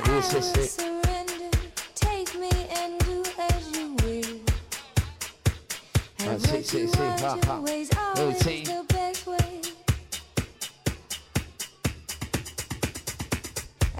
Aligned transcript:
bravi, 0.00 0.22
sì, 0.22 0.42
sì. 0.42 0.88
Ah, 6.22 6.38
sì, 6.38 6.62
sì, 6.62 6.88
sì, 6.88 7.00
ah, 7.00 7.38
ah. 7.46 7.62
Eh, 8.16 8.36
sì. 8.38 8.62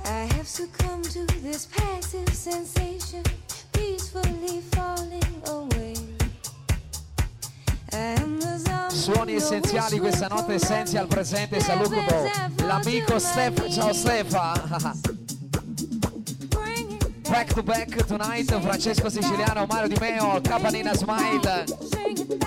I 0.05 0.25
have 0.35 0.46
succumbed 0.46 1.11
to 1.13 1.25
this 1.43 1.67
passive 1.67 2.32
sensation, 2.32 3.23
peacefully 3.73 4.61
falling 4.73 5.43
away. 5.46 5.95
Suoni 8.90 9.35
essenziali 9.35 9.98
questa 9.98 10.29
notte 10.29 10.54
Essential 10.54 11.07
presente 11.07 11.59
saluto 11.61 11.96
l'amico 12.64 13.18
Stef 13.18 13.73
ciao 13.73 13.93
Stefa 13.93 14.53
back 17.40 17.54
to 17.54 17.62
back 17.62 18.07
tonight 18.07 18.44
Francesco 18.61 19.08
Siciliano 19.08 19.64
Mario 19.64 19.89
Di 19.89 19.96
Meo 19.98 20.43
Capanina 20.43 20.94
Smile 20.94 21.64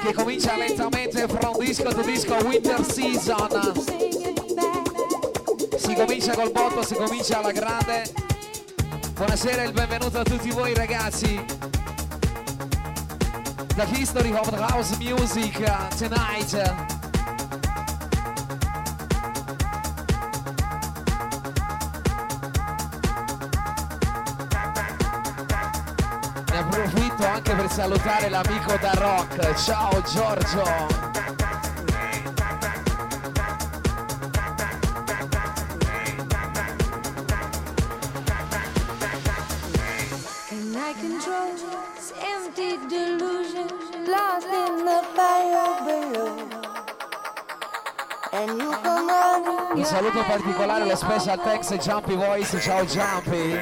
che 0.04 0.14
comincia 0.14 0.56
lentamente 0.56 1.28
from 1.28 1.58
disco 1.58 1.90
to 1.92 2.04
disco 2.04 2.36
winter 2.46 2.86
season. 2.86 3.74
Si 5.78 5.96
comincia 5.96 6.36
col 6.36 6.52
botto 6.52 6.84
si 6.84 6.94
comincia 6.94 7.40
alla 7.40 7.52
grande. 7.52 8.04
Buonasera 9.16 9.64
e 9.64 9.66
il 9.66 9.74
benvenuto 9.74 10.20
a 10.20 10.24
tutti 10.24 10.52
voi 10.52 10.76
ragazzi. 10.76 11.44
The 13.76 13.86
history 13.96 14.32
of 14.32 14.48
house 14.50 14.96
music 15.00 15.58
uh, 15.66 15.88
tonight. 15.98 16.83
Salutare 27.84 28.30
l'amico 28.30 28.78
da 28.78 28.94
rock. 28.94 29.56
Ciao 29.56 30.02
Giorgio. 30.04 30.64
And 40.50 40.78
I 40.78 40.94
control 40.94 41.52
this 41.94 42.14
empty 42.22 42.78
delusion, 42.88 43.68
lost 44.08 44.48
in 44.48 44.86
the 44.86 45.04
fire 45.14 45.76
below. 45.84 46.38
And 48.32 48.62
you 48.62 48.72
come 48.82 49.08
running. 49.10 49.78
Un 49.78 49.84
saluto 49.84 50.24
particolare 50.24 50.84
allo 50.84 50.96
special 50.96 51.38
text 51.44 51.76
Jumpy 51.80 52.16
Voice. 52.16 52.62
Ciao 52.62 52.86
Jumpy. 52.86 53.60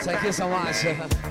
Thank 0.00 0.22
you 0.24 0.32
so 0.32 0.48
much. 0.48 1.27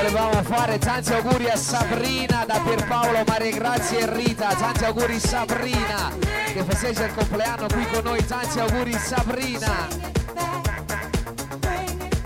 Volevamo 0.00 0.42
fare 0.42 0.78
tanti 0.78 1.12
auguri 1.12 1.50
a 1.50 1.56
Sabrina 1.56 2.46
da 2.46 2.58
Pierpaolo, 2.60 3.22
Maria 3.26 3.54
Grazia 3.54 3.98
e 3.98 4.10
Rita. 4.10 4.54
Tanti 4.54 4.84
auguri 4.84 5.18
Sabrina 5.18 6.10
che 6.46 6.64
festeggia 6.64 7.04
il 7.04 7.14
compleanno 7.14 7.66
qui 7.66 7.86
con 7.86 8.04
noi. 8.04 8.24
Tanti 8.24 8.58
auguri 8.60 8.94
Sabrina. 8.94 9.88
Bring 11.60 12.02
it 12.02 12.24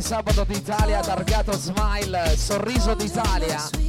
Sabato 0.00 0.44
d'Italia, 0.44 1.00
targato 1.00 1.52
Smile, 1.52 2.36
sorriso 2.36 2.94
d'Italia. 2.94 3.85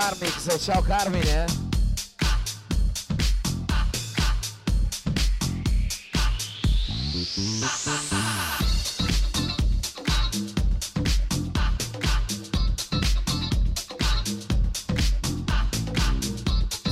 Carmix. 0.00 0.56
Ciao 0.64 0.80
Carmine. 0.80 1.28
eh. 1.28 1.46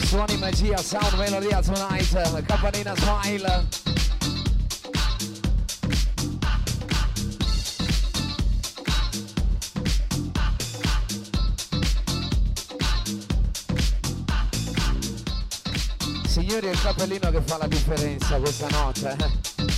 Suoni 0.04 0.36
magia, 0.36 0.76
sound 0.76 1.16
melodia 1.18 1.62
tonight. 1.62 2.44
Campanina 2.46 2.94
smile. 2.94 3.87
Signori, 16.58 16.66
è 16.66 16.70
il 16.70 16.82
cappellino 16.82 17.30
che 17.30 17.40
fa 17.40 17.56
la 17.56 17.66
differenza 17.68 18.36
questa 18.38 18.66
notte. 18.70 19.16
eh. 19.16 19.76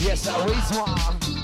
Yes, 0.00 0.26
a 0.26 0.38
which 0.44 0.70
one? 0.74 1.39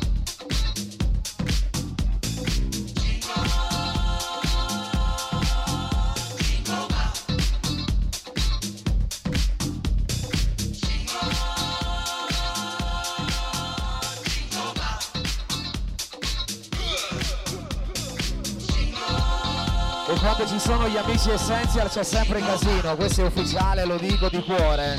Sono 20.66 20.88
gli 20.88 20.96
amici 20.96 21.30
essential 21.30 21.88
c'è 21.88 22.02
sempre 22.02 22.40
casino, 22.40 22.96
questo 22.96 23.22
è 23.22 23.26
ufficiale, 23.26 23.84
lo 23.84 23.96
dico 23.98 24.28
di 24.28 24.42
cuore. 24.42 24.98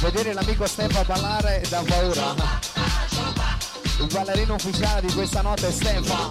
Vedere 0.00 0.32
l'amico 0.32 0.66
Stefano 0.66 1.04
ballare 1.04 1.62
dà 1.68 1.82
paura. 1.86 2.34
Il 4.00 4.06
ballerino 4.10 4.54
ufficiale 4.54 5.02
di 5.06 5.12
questa 5.12 5.42
notte 5.42 5.68
è 5.68 5.70
Stefano. 5.70 6.28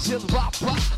Jilbaba, 0.00 0.93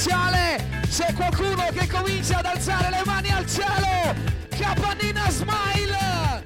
ufficiale. 0.00 0.80
C'è 0.88 1.12
qualcuno 1.12 1.68
che 1.72 1.86
comincia 1.86 2.38
ad 2.38 2.46
alzare 2.46 2.88
le 2.90 3.02
mani 3.04 3.30
al 3.30 3.46
cielo. 3.46 4.14
Capannina 4.48 5.28
Smile. 5.30 6.44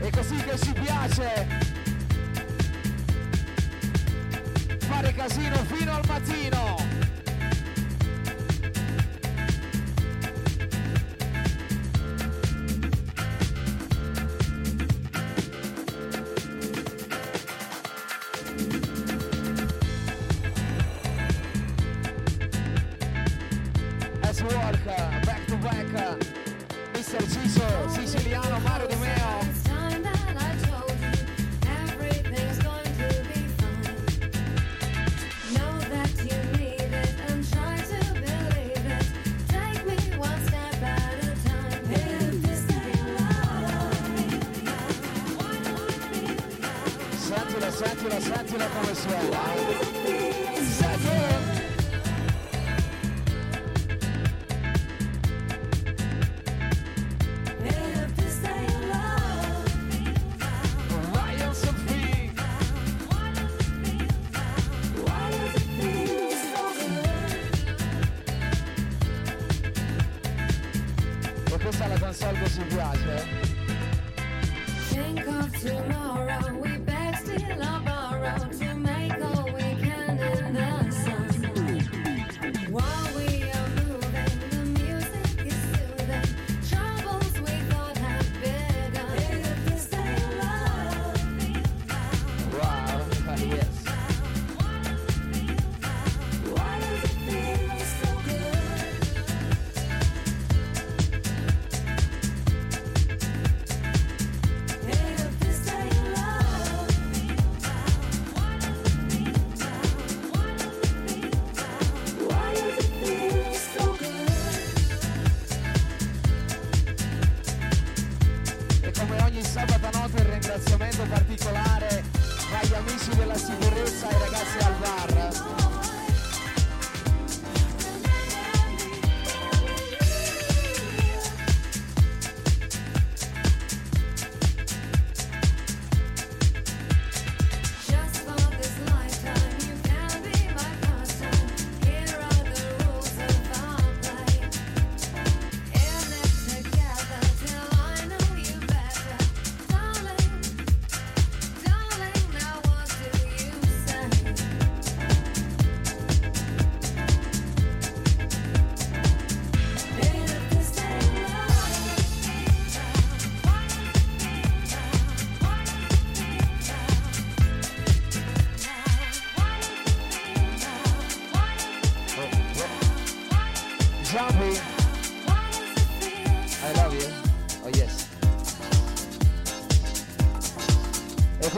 È 0.00 0.10
così 0.10 0.36
che 0.36 0.58
ci 0.58 0.72
piace. 0.72 1.46
Fare 4.78 5.14
casino 5.14 5.56
fino 5.66 5.94
al 5.94 6.02
mattino. 6.06 6.53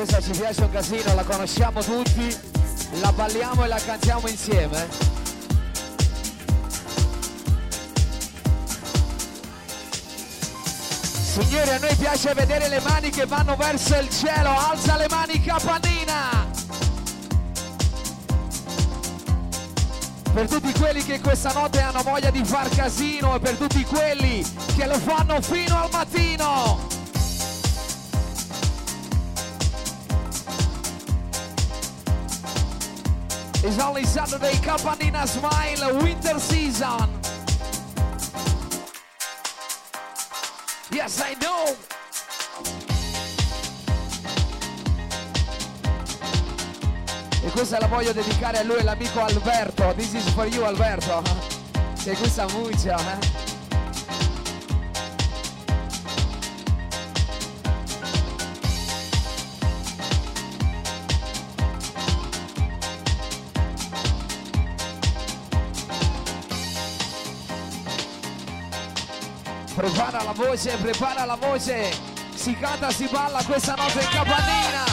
Questa 0.06 0.20
ci 0.20 0.38
piace 0.38 0.62
un 0.62 0.70
casino, 0.70 1.14
la 1.14 1.24
conosciamo 1.24 1.82
tutti, 1.82 2.36
la 3.00 3.12
balliamo 3.12 3.64
e 3.64 3.68
la 3.68 3.80
cantiamo 3.84 4.28
insieme. 4.28 4.88
Signori, 11.32 11.70
a 11.70 11.78
noi 11.78 11.94
piace 11.96 12.32
vedere 12.34 12.68
le 12.68 12.80
mani 12.80 13.10
che 13.10 13.26
vanno 13.26 13.56
verso 13.56 13.96
il 13.98 14.08
cielo. 14.08 14.56
Alza 14.56 14.96
le 14.96 15.06
mani, 15.10 15.42
capannina! 15.42 16.54
Per 20.32 20.48
tutti 20.48 20.72
quelli 20.72 21.04
che 21.04 21.20
questa 21.20 21.52
notte 21.52 21.80
hanno 21.80 22.02
voglia 22.02 22.30
di 22.30 22.44
far 22.44 22.68
casino 22.68 23.34
e 23.34 23.40
per 23.40 23.56
tutti 23.56 23.82
quelli 23.84 24.44
che 24.76 24.86
lo 24.86 24.98
fanno 24.98 25.40
fino 25.40 25.82
al 25.82 25.88
mattino. 25.90 26.85
It's 33.66 33.80
only 33.80 34.04
Saturday, 34.04 34.52
Capannina 34.62 35.26
Smile, 35.26 35.98
winter 36.00 36.38
season. 36.38 37.10
Yes, 40.92 41.20
I 41.20 41.34
know. 41.40 41.74
E 47.42 47.50
questa 47.50 47.80
la 47.80 47.88
voglio 47.88 48.12
dedicare 48.12 48.58
a 48.58 48.62
lui 48.62 48.84
l'amico 48.84 49.20
Alberto. 49.20 49.92
This 49.96 50.14
is 50.14 50.28
for 50.30 50.46
you 50.46 50.62
Alberto. 50.62 51.22
Che 52.04 52.14
questa 52.14 52.46
muccia, 52.46 52.96
eh? 52.96 53.45
Voce, 70.36 70.76
prepara 70.76 71.24
la 71.24 71.34
voce. 71.34 71.90
Si 72.34 72.54
canta, 72.56 72.90
si 72.90 73.08
balla 73.10 73.42
questa 73.42 73.74
notte 73.74 74.00
in 74.00 74.08
capannina. 74.10 74.85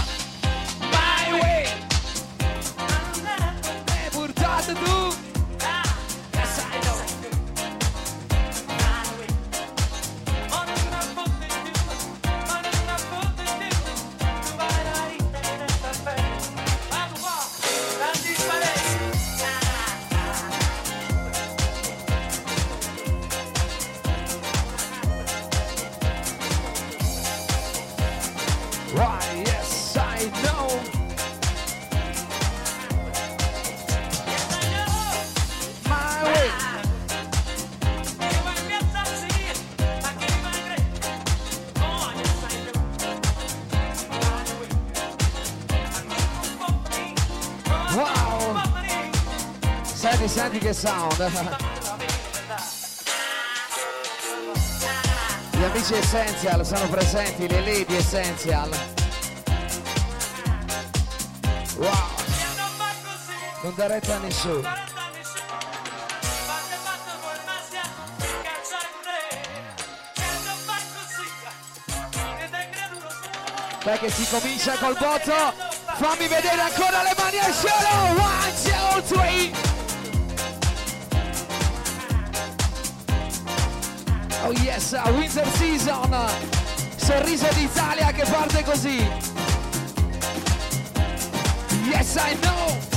Sound. 50.74 51.58
Gli 55.52 55.64
amici 55.64 55.94
Essential 55.94 56.66
sono 56.66 56.88
presenti, 56.88 57.48
le 57.48 57.60
lady 57.60 57.96
Essential. 57.96 58.70
Wow, 61.76 61.90
non 63.62 63.74
dà 63.76 63.88
retta 63.88 64.16
a 64.16 64.18
nessuno. 64.20 64.92
Dai 73.84 74.00
che 74.00 74.10
si 74.10 74.26
comincia 74.30 74.78
col 74.78 74.98
botto. 74.98 75.72
Fammi 75.96 76.28
vedere 76.28 76.62
ancora 76.62 77.04
le 77.04 77.14
mani 77.18 77.38
al 77.38 77.54
cielo. 77.54 78.22
One, 78.22 78.54
two, 78.64 79.02
three. 79.04 79.73
Oh 84.46 84.52
yes, 84.52 84.94
winter 85.16 85.46
season. 85.56 86.14
Sorriso 86.98 87.48
d'Italia 87.54 88.12
che 88.12 88.26
parte 88.30 88.62
così. 88.64 88.98
Yes, 91.90 92.16
I 92.16 92.36
know. 92.42 92.93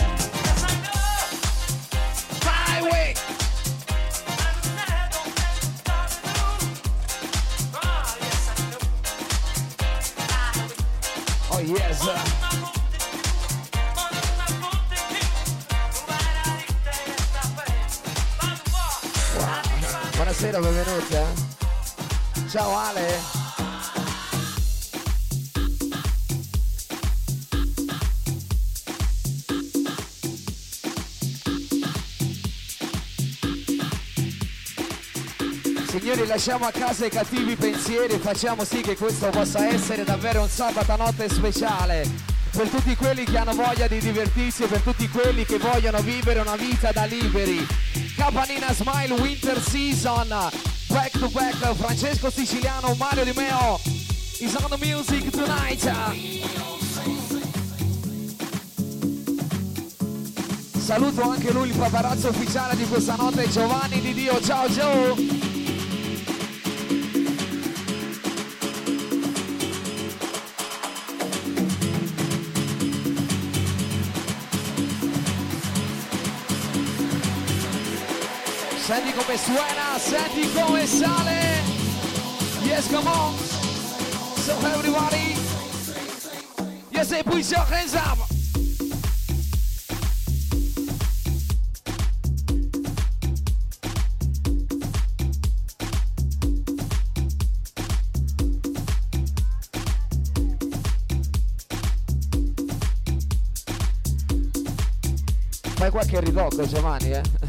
Lasciamo 36.36 36.66
a 36.66 36.70
casa 36.70 37.06
i 37.06 37.08
cattivi 37.08 37.56
pensieri 37.56 38.18
facciamo 38.18 38.62
sì 38.62 38.82
che 38.82 38.94
questo 38.94 39.30
possa 39.30 39.68
essere 39.68 40.04
davvero 40.04 40.42
un 40.42 40.50
sabato 40.50 40.94
notte 40.94 41.30
speciale 41.30 42.06
per 42.50 42.68
tutti 42.68 42.94
quelli 42.94 43.24
che 43.24 43.38
hanno 43.38 43.54
voglia 43.54 43.88
di 43.88 43.98
divertirsi 44.00 44.64
e 44.64 44.66
per 44.66 44.82
tutti 44.82 45.08
quelli 45.08 45.46
che 45.46 45.56
vogliono 45.56 45.98
vivere 46.00 46.40
una 46.40 46.56
vita 46.56 46.92
da 46.92 47.06
liberi. 47.06 47.66
Capanina 48.14 48.70
Smile 48.74 49.14
Winter 49.14 49.58
Season, 49.62 50.28
back 50.88 51.18
to 51.18 51.28
back, 51.28 51.74
Francesco 51.74 52.30
Siciliano, 52.30 52.94
Mario 52.98 53.24
Di 53.24 53.32
Meo, 53.34 53.80
is 54.38 54.54
on 54.56 54.78
the 54.78 54.86
music 54.86 55.30
tonight. 55.30 55.90
Saluto 60.78 61.22
anche 61.22 61.50
lui, 61.50 61.68
il 61.68 61.76
paparazzo 61.76 62.28
ufficiale 62.28 62.76
di 62.76 62.86
questa 62.86 63.16
notte, 63.16 63.48
Giovanni 63.48 64.00
Di 64.00 64.12
Dio. 64.12 64.38
Ciao 64.42 64.68
Joe! 64.68 65.35
Come 79.36 79.38
suena, 79.38 79.98
senti 79.98 80.52
come 80.52 80.86
sale. 80.86 81.62
Yes, 82.62 82.88
come 82.88 83.08
on. 83.08 83.34
So 84.36 84.52
everybody. 84.66 85.36
Yes, 86.90 87.10
hey, 87.10 87.22
put 87.22 87.48
your 87.50 87.64
hands 87.64 87.94
up. 87.94 88.24
Fai 105.76 105.90
qualche 105.90 106.20
ritocco 106.20 106.66
Giovanni, 106.66 107.10
eh? 107.12 107.45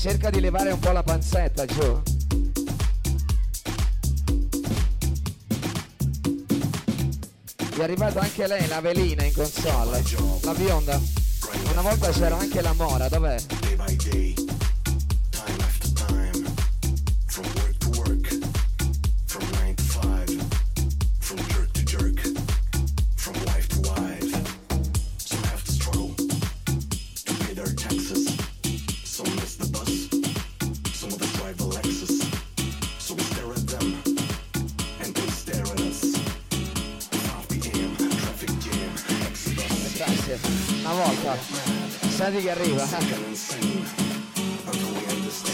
Cerca 0.00 0.30
di 0.30 0.40
levare 0.40 0.70
un 0.70 0.78
po' 0.78 0.92
la 0.92 1.02
panzetta, 1.02 1.66
giù. 1.66 2.00
È 7.76 7.82
arrivata 7.82 8.20
anche 8.20 8.46
lei, 8.46 8.66
la 8.66 8.80
velina 8.80 9.24
in 9.24 9.34
console. 9.34 10.02
La 10.40 10.54
bionda. 10.54 10.98
Una 11.70 11.82
volta 11.82 12.08
c'era 12.12 12.38
anche 12.38 12.62
la 12.62 12.72
mora, 12.72 13.10
dov'è? 13.10 13.36
Arriva. 42.60 42.86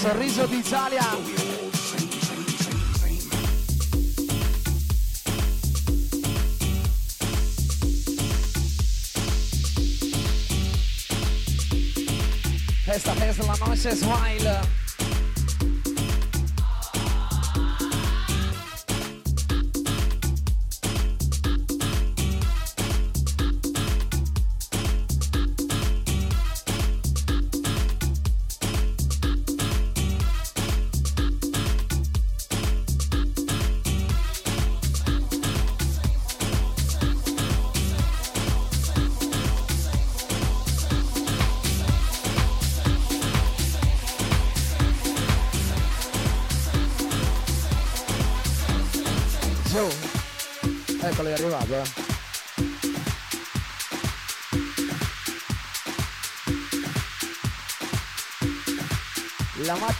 Sorriso 0.00 0.46
d'Italia. 0.46 1.04
Esta 12.86 13.12
es 13.26 13.38
la 13.38 13.56
noche 13.56 13.94
smile. 13.94 14.60
Giù. 14.60 14.85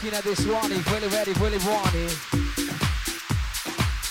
Macchina 0.07 0.21
dei 0.21 0.35
suoni, 0.35 0.83
quelli 0.83 1.07
veri, 1.07 1.33
quelli 1.33 1.57
buoni. 1.57 2.19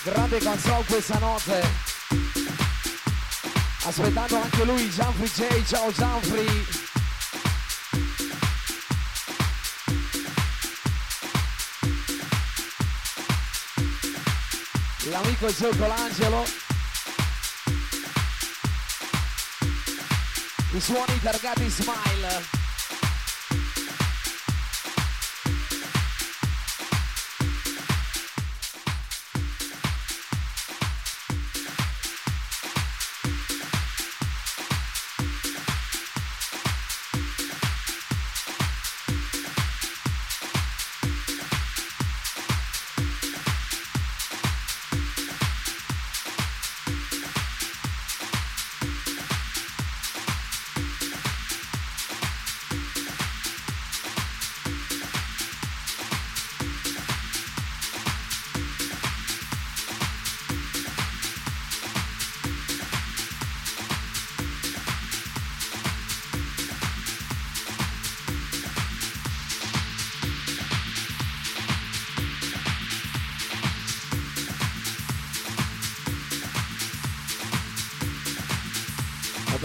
Grande 0.03 0.39
console 0.43 0.85
questa 0.85 1.19
notte. 1.19 1.69
Aspettando 3.85 4.43
anche 4.43 4.65
lui, 4.65 4.91
Gianfri 4.91 5.27
J. 5.27 5.65
Ciao 5.65 5.93
Gianfri. 5.93 6.67
L'amico 15.11 15.55
Gio 15.55 15.69
Colangelo. 15.77 16.45
I 20.73 20.81
suoni 20.81 21.21
targati 21.23 21.69
Smile. 21.69 22.56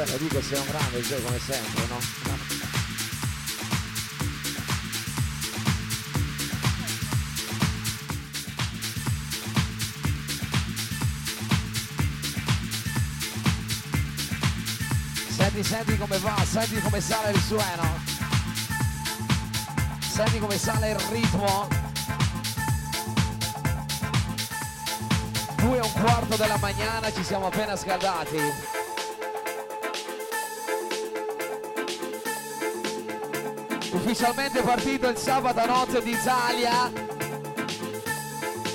Lo 0.04 0.18
dico 0.18 0.42
sei 0.42 0.58
un 0.58 0.66
grande, 0.66 1.02
Gio, 1.02 1.22
come 1.22 1.40
sempre, 1.40 1.86
no? 1.88 2.00
Senti, 15.30 15.64
senti 15.64 15.98
come 15.98 16.18
va, 16.18 16.36
senti 16.46 16.82
come 16.82 17.00
sale 17.00 17.32
il 17.32 17.40
suono. 17.40 18.00
Senti 20.00 20.40
come 20.40 20.58
sale 20.58 20.90
il 20.90 21.00
ritmo. 21.12 21.68
Due 25.58 25.78
e 25.78 25.82
un 25.82 25.92
quarto 25.92 26.36
della 26.38 26.58
mañana 26.58 27.12
ci 27.14 27.24
siamo 27.24 27.48
appena 27.48 27.76
scaldati. 27.76 28.71
Ufficialmente 34.12 34.62
partito 34.62 35.08
il 35.08 35.16
sabato 35.16 35.66
notte 35.66 36.02
d'Italia. 36.02 36.92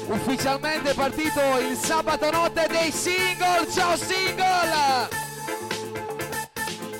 Ufficialmente 0.06 0.94
partito 0.94 1.40
il 1.58 1.76
sabato 1.76 2.30
notte 2.30 2.66
dei 2.70 2.90
single. 2.90 3.70
Ciao 3.70 3.98
single! 3.98 5.08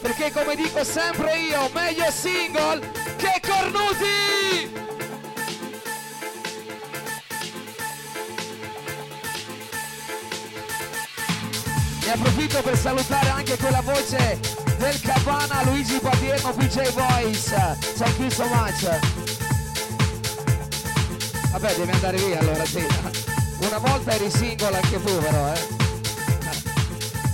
Perché 0.03 0.31
come 0.33 0.55
dico 0.55 0.85
sempre 0.85 1.39
io, 1.39 1.71
meglio 1.73 2.11
single 2.11 2.81
che 3.17 3.41
cornuti! 3.41 4.71
Ne 12.05 12.13
approfitto 12.13 12.61
per 12.61 12.77
salutare 12.77 13.31
anche 13.31 13.57
quella 13.57 13.81
voce 13.81 14.66
del 14.79 15.01
Cabana 15.01 15.63
Luigi 15.65 15.99
Padierno 15.99 16.53
PJ 16.53 16.93
Voice. 16.93 17.77
Thank 17.97 18.19
you 18.19 18.31
so 18.31 18.45
much. 18.47 18.89
Vabbè, 21.51 21.75
devi 21.75 21.91
andare 21.91 22.17
via 22.19 22.39
allora, 22.39 22.65
sì. 22.65 22.87
Una 23.59 23.79
volta 23.79 24.13
eri 24.13 24.31
single 24.31 24.77
anche 24.77 25.03
tu 25.03 25.19
però, 25.19 25.53
eh. 25.53 25.85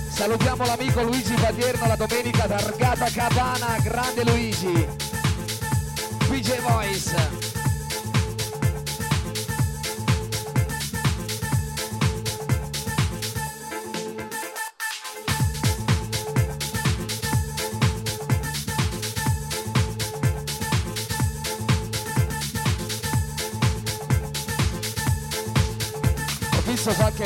Salutiamo 0.09 0.65
l'amico 0.65 1.01
Luigi 1.03 1.33
Padierno 1.33 1.87
la 1.87 1.95
domenica 1.95 2.45
targata 2.47 3.09
Cabana, 3.09 3.77
grande 3.81 4.23
Luigi. 4.23 4.87
PJ 6.29 6.61
Voice. 6.61 7.42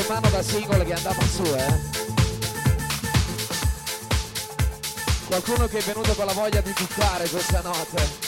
Mano 0.08 0.30
da 0.30 0.42
singolo 0.42 0.84
che 0.84 0.94
andava 0.94 1.22
su, 1.22 1.42
eh. 1.42 1.96
Qualcuno 5.26 5.66
che 5.66 5.78
è 5.78 5.82
venuto 5.82 6.14
con 6.14 6.24
la 6.24 6.32
voglia 6.32 6.62
di 6.62 6.72
buttare 6.72 7.28
questa 7.28 7.60
notte. 7.60 8.26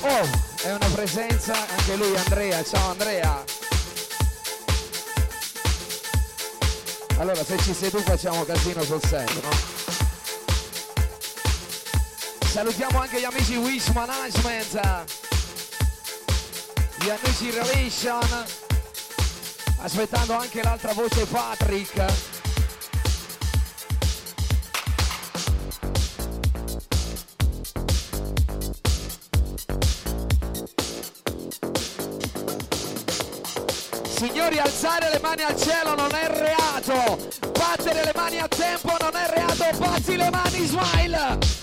Oh, 0.00 0.28
è 0.62 0.72
una 0.72 0.88
presenza, 0.94 1.54
anche 1.54 1.96
lui 1.96 2.16
Andrea, 2.16 2.64
ciao 2.64 2.90
Andrea. 2.90 3.44
Allora 7.18 7.44
se 7.44 7.58
ci 7.58 7.74
sei 7.74 7.90
tu 7.90 8.00
facciamo 8.00 8.44
casino 8.44 8.82
sul 8.82 9.00
set, 9.06 9.30
no? 9.42 9.50
Salutiamo 12.48 13.00
anche 13.00 13.20
gli 13.20 13.24
amici 13.24 13.56
Wish 13.56 13.88
Management, 13.88 15.21
gli 17.02 17.10
amici 17.10 17.50
Relation, 17.50 18.44
aspettando 19.80 20.34
anche 20.34 20.62
l'altra 20.62 20.92
voce 20.92 21.26
Patrick. 21.26 22.04
Signori, 34.14 34.58
alzare 34.58 35.10
le 35.10 35.18
mani 35.20 35.42
al 35.42 35.56
cielo 35.56 35.96
non 35.96 36.14
è 36.14 36.28
reato. 36.28 37.30
Battere 37.58 38.04
le 38.04 38.12
mani 38.14 38.38
a 38.38 38.46
tempo 38.46 38.96
non 39.00 39.16
è 39.16 39.28
reato. 39.28 39.76
Batti 39.76 40.16
le 40.16 40.30
mani, 40.30 40.66
smile. 40.66 41.61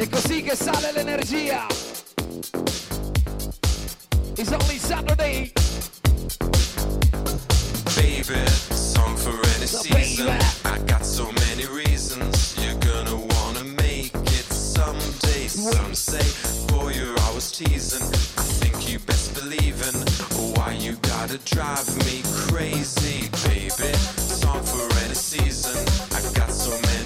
È 0.00 0.08
così 0.08 0.42
che 0.42 0.56
sale 0.56 0.92
l'energia. 0.92 1.66
It's 4.34 4.50
only 4.50 4.78
Saturday. 4.78 5.52
Baby, 7.94 8.46
song 8.72 9.14
for 9.18 9.38
any 9.56 9.66
So 9.66 9.82
season. 9.82 10.24
baby. 10.28 10.44
I 10.64 10.78
got 10.86 11.04
so 11.04 11.30
many 11.44 11.66
reasons. 11.66 12.56
You're 12.56 12.78
gonna 12.78 13.14
wanna 13.14 13.64
make 13.76 14.14
it 14.14 14.50
someday. 14.50 15.46
Some 15.48 15.94
say, 15.94 16.24
boy, 16.68 16.92
you're 16.94 17.20
always 17.26 17.50
teasing. 17.50 18.08
I 18.38 18.42
think 18.58 18.88
you 18.90 19.00
best 19.00 19.34
believe 19.34 19.82
in 19.86 19.96
why 20.56 20.72
you 20.80 20.96
gotta 21.02 21.36
drive 21.44 21.86
me 22.06 22.22
crazy, 22.48 23.28
baby. 23.44 23.92
Song 24.16 24.62
for 24.64 24.88
any 25.04 25.14
season. 25.14 25.76
I 26.16 26.22
got 26.32 26.50
so 26.50 26.70
many 26.70 26.99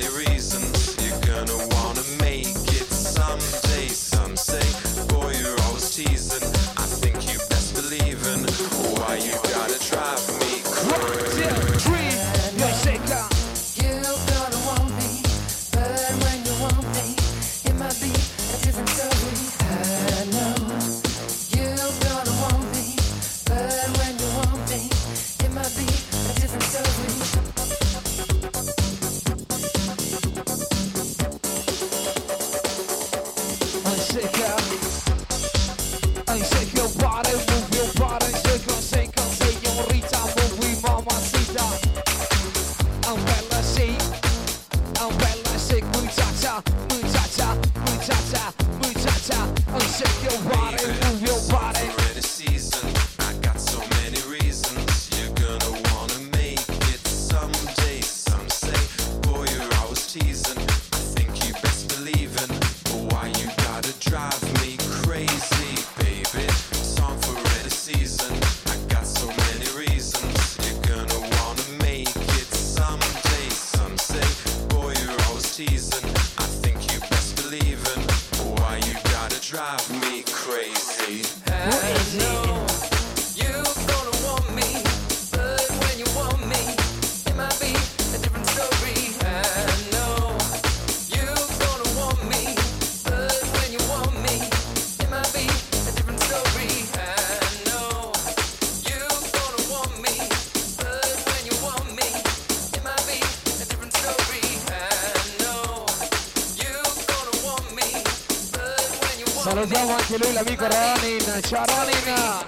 Salutiamo 109.65 109.97
anche 109.97 110.19
lui, 110.19 110.33
l'amico 110.35 110.67
Ronin. 110.67 111.41
Ciao 111.43 111.65
Ronin! 111.65 112.47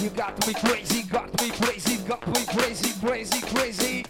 You 0.00 0.10
got 0.12 0.44
me 0.44 0.52
crazy, 0.54 1.06
got 1.06 1.40
me 1.40 1.50
crazy, 1.50 2.02
got 2.04 2.26
me 2.26 2.44
crazy, 2.46 2.92
crazy, 2.98 3.40
crazy. 3.52 4.02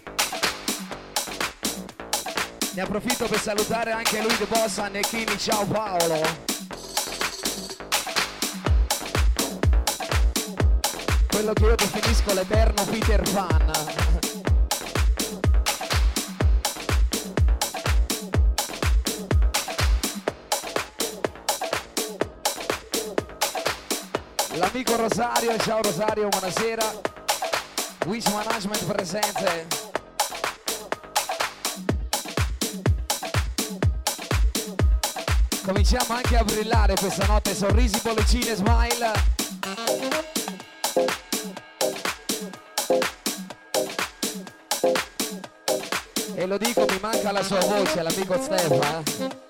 Ne 2.73 2.81
approfitto 2.81 3.27
per 3.27 3.39
salutare 3.39 3.91
anche 3.91 4.19
lui 4.19 4.35
The 4.35 4.45
Boss 4.45 4.79
Annechini. 4.79 5.37
Ciao 5.37 5.63
Paolo! 5.65 6.21
Quello 11.29 11.53
che 11.53 11.63
io 11.63 11.75
definisco 11.75 12.33
l'eterno 12.33 12.83
Peter 12.85 13.21
Pan. 13.31 14.00
L'amico 24.83 25.07
Rosario, 25.07 25.57
ciao 25.57 25.79
Rosario, 25.79 26.27
buonasera. 26.27 26.83
Wish 28.07 28.25
Management 28.29 28.83
presente. 28.85 29.67
Cominciamo 35.63 36.15
anche 36.15 36.35
a 36.35 36.43
brillare 36.43 36.95
questa 36.95 37.27
notte, 37.27 37.53
sorrisi, 37.53 37.99
bollicine, 38.01 38.55
smile. 38.55 39.11
E 46.33 46.45
lo 46.47 46.57
dico, 46.57 46.85
mi 46.89 46.97
manca 46.99 47.31
la 47.31 47.43
sua 47.43 47.59
voce, 47.59 48.01
l'amico 48.01 48.41
Stefano. 48.41 49.40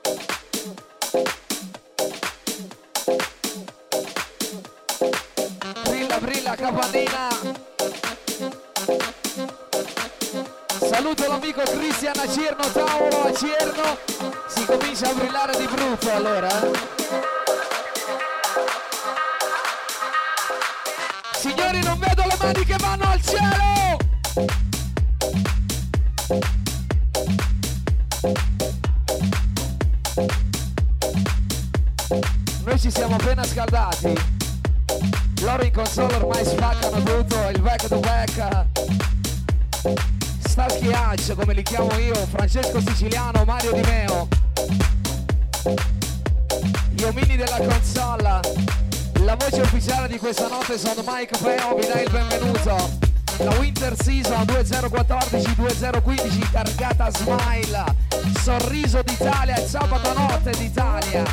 Cirno, 12.31 12.63
Tauro 12.71 13.23
a 13.23 13.33
Cirno. 13.33 13.97
Si 14.47 14.63
comincia 14.63 15.09
a 15.09 15.13
brillare 15.13 15.57
di 15.57 15.67
brutto 15.67 16.13
allora. 16.13 16.49
Signori, 21.33 21.83
non 21.83 21.99
vedo 21.99 22.23
le 22.25 22.37
mani 22.39 22.63
che 22.63 22.75
vanno 22.79 23.03
al 23.03 23.21
cielo. 23.21 23.97
Noi 32.63 32.79
ci 32.79 32.91
siamo 32.91 33.15
appena 33.15 33.43
scaldati. 33.43 34.13
Loro 35.41 35.63
in 35.63 35.73
console 35.73 36.15
ormai 36.15 36.45
spaccano 36.45 37.03
tutto, 37.03 37.49
il 37.49 37.61
back 37.61 37.87
to 37.87 37.99
li 41.61 41.63
chiamo 41.63 41.95
io, 41.99 42.15
Francesco 42.15 42.81
Siciliano, 42.81 43.43
Mario 43.45 43.71
Di 43.73 43.81
Meo. 43.81 44.27
Gli 46.89 47.03
omini 47.03 47.35
della 47.35 47.57
console. 47.57 48.39
La 49.23 49.35
voce 49.35 49.61
ufficiale 49.61 50.07
di 50.07 50.17
questa 50.17 50.47
notte 50.47 50.79
sono 50.79 51.03
Mike 51.05 51.37
Peo, 51.37 51.75
vi 51.75 51.85
dà 51.85 52.01
il 52.01 52.09
benvenuto. 52.09 52.97
La 53.37 53.51
Winter 53.59 53.93
Season 54.01 54.41
2014-2015 54.41 56.51
targata 56.51 57.11
Smile. 57.11 57.83
Sorriso 58.41 59.03
d'Italia, 59.03 59.57
sabato 59.57 60.13
notte 60.13 60.49
d'Italia. 60.57 61.23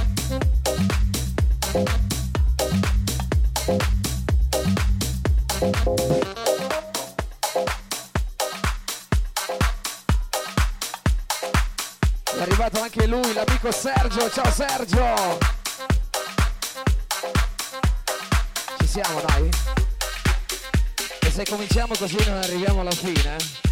Anche 12.89 13.07
lui, 13.07 13.35
l'amico 13.35 13.71
Sergio. 13.71 14.31
Ciao 14.31 14.51
Sergio! 14.51 15.39
Ci 18.79 18.87
siamo, 18.87 19.21
dai? 19.27 19.49
E 21.21 21.31
se 21.31 21.45
cominciamo 21.45 21.95
così 21.99 22.17
non 22.27 22.39
arriviamo 22.39 22.81
alla 22.81 22.91
fine? 22.91 23.68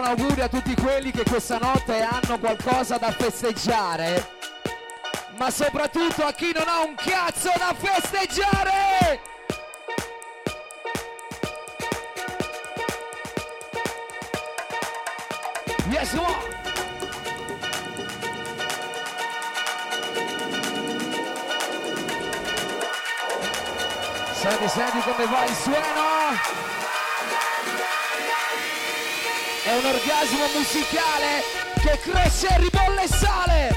Un 0.00 0.06
augurio 0.06 0.44
a 0.44 0.48
tutti 0.48 0.74
quelli 0.74 1.10
che 1.10 1.24
questa 1.24 1.58
notte 1.58 2.00
hanno 2.00 2.38
qualcosa 2.38 2.96
da 2.96 3.12
festeggiare. 3.12 4.38
Ma 5.36 5.50
soprattutto 5.50 6.24
a 6.24 6.32
chi 6.32 6.52
non 6.54 6.66
ha 6.66 6.80
un 6.80 6.94
cazzo 6.94 7.52
da 7.56 7.74
festeggiare! 7.76 9.20
Yes, 15.90 16.10
come 16.12 16.26
on! 16.26 16.58
Senti, 24.32 24.68
senti 24.68 24.98
come 25.00 25.26
va 25.26 25.44
il 25.44 25.54
suono! 25.54 26.69
È 29.70 29.76
un 29.76 29.84
orgasmo 29.84 30.46
musicale 30.56 31.42
che 31.80 31.96
cresce 32.02 32.58
ribolle 32.58 33.04
e 33.04 33.06
sale! 33.06 33.70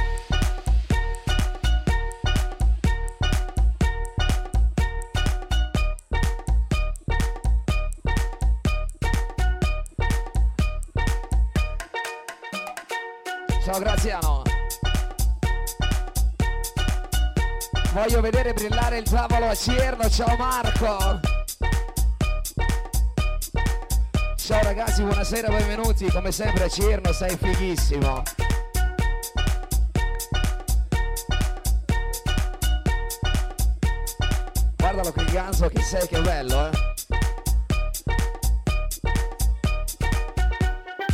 Ciao 13.64 13.78
Graziano! 13.78 14.42
Voglio 17.92 18.22
vedere 18.22 18.54
brillare 18.54 18.98
il 18.98 19.08
tavolo 19.08 19.48
a 19.48 19.54
Cierno, 19.54 20.10
ciao 20.10 20.36
Marco! 20.38 21.43
Ciao 24.46 24.62
ragazzi, 24.62 25.02
buonasera, 25.04 25.48
benvenuti. 25.48 26.12
Come 26.12 26.34
sempre 26.34 26.70
Cirno, 26.70 27.14
sei 27.14 27.38
fighissimo. 27.38 28.24
Guardalo 34.76 35.12
che 35.14 35.26
ganzo 35.32 35.70
che 35.70 35.82
sei, 35.82 36.06
che 36.10 36.20
bello, 36.20 36.68
eh. 36.68 36.72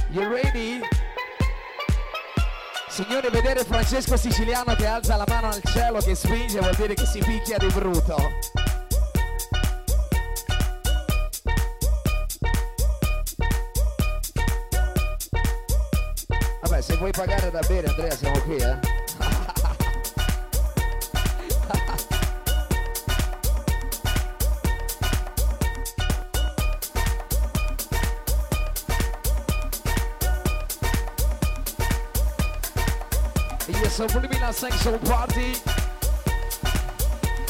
You 0.09 0.33
ready? 0.33 0.79
Signori, 2.89 3.29
vedere 3.29 3.63
Francesco 3.63 4.17
Siciliano 4.17 4.73
che 4.73 4.87
alza 4.87 5.15
la 5.15 5.25
mano 5.27 5.49
al 5.49 5.61
cielo, 5.65 5.99
che 5.99 6.15
spinge, 6.15 6.57
vuol 6.57 6.73
dire 6.73 6.95
che 6.95 7.05
si 7.05 7.19
picchia 7.19 7.59
di 7.59 7.67
brutto. 7.67 8.17
Pagare 17.19 17.51
da 17.51 17.59
bere, 17.67 17.87
Andrea, 17.87 18.15
siamo 18.15 18.39
qui, 18.43 18.55
eh. 18.55 18.77
Yes, 33.67 33.95
subliminal 33.95 34.53
sexual 34.53 34.97
party. 34.99 35.61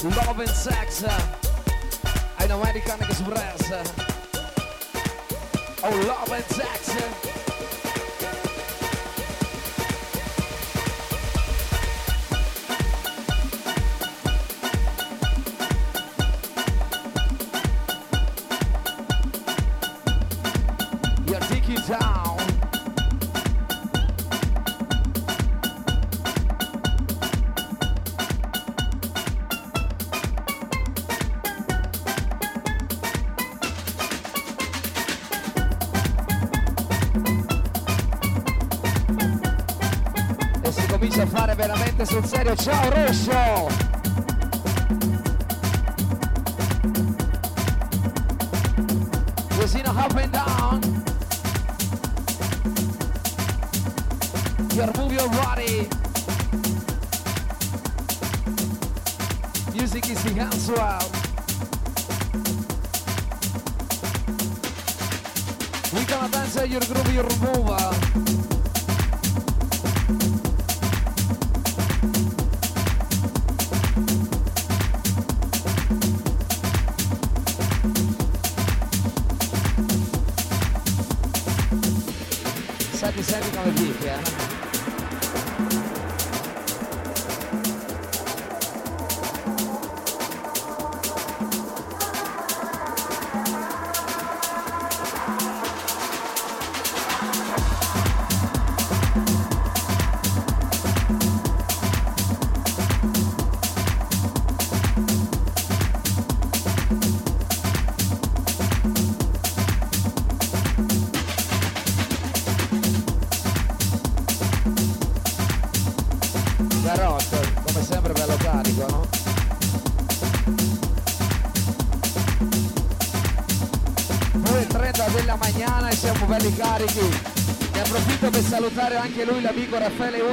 Love 0.02 0.40
and 0.40 0.50
sex. 0.50 1.04
Ein 2.38 2.50
American 2.50 3.00
Express. 3.02 3.72
Oh, 5.84 5.96
love 6.08 6.32
and 6.34 6.46
sex. 6.46 7.39
Move 54.80 55.12
your 55.12 55.28
body. 55.32 55.90
Music 59.74 60.10
is 60.10 60.24
the 60.24 60.40
answer. 60.40 60.74
We 65.94 66.06
gonna 66.06 66.32
dance 66.32 66.56
your 66.56 66.80
groove, 66.80 67.14
your. 67.14 68.29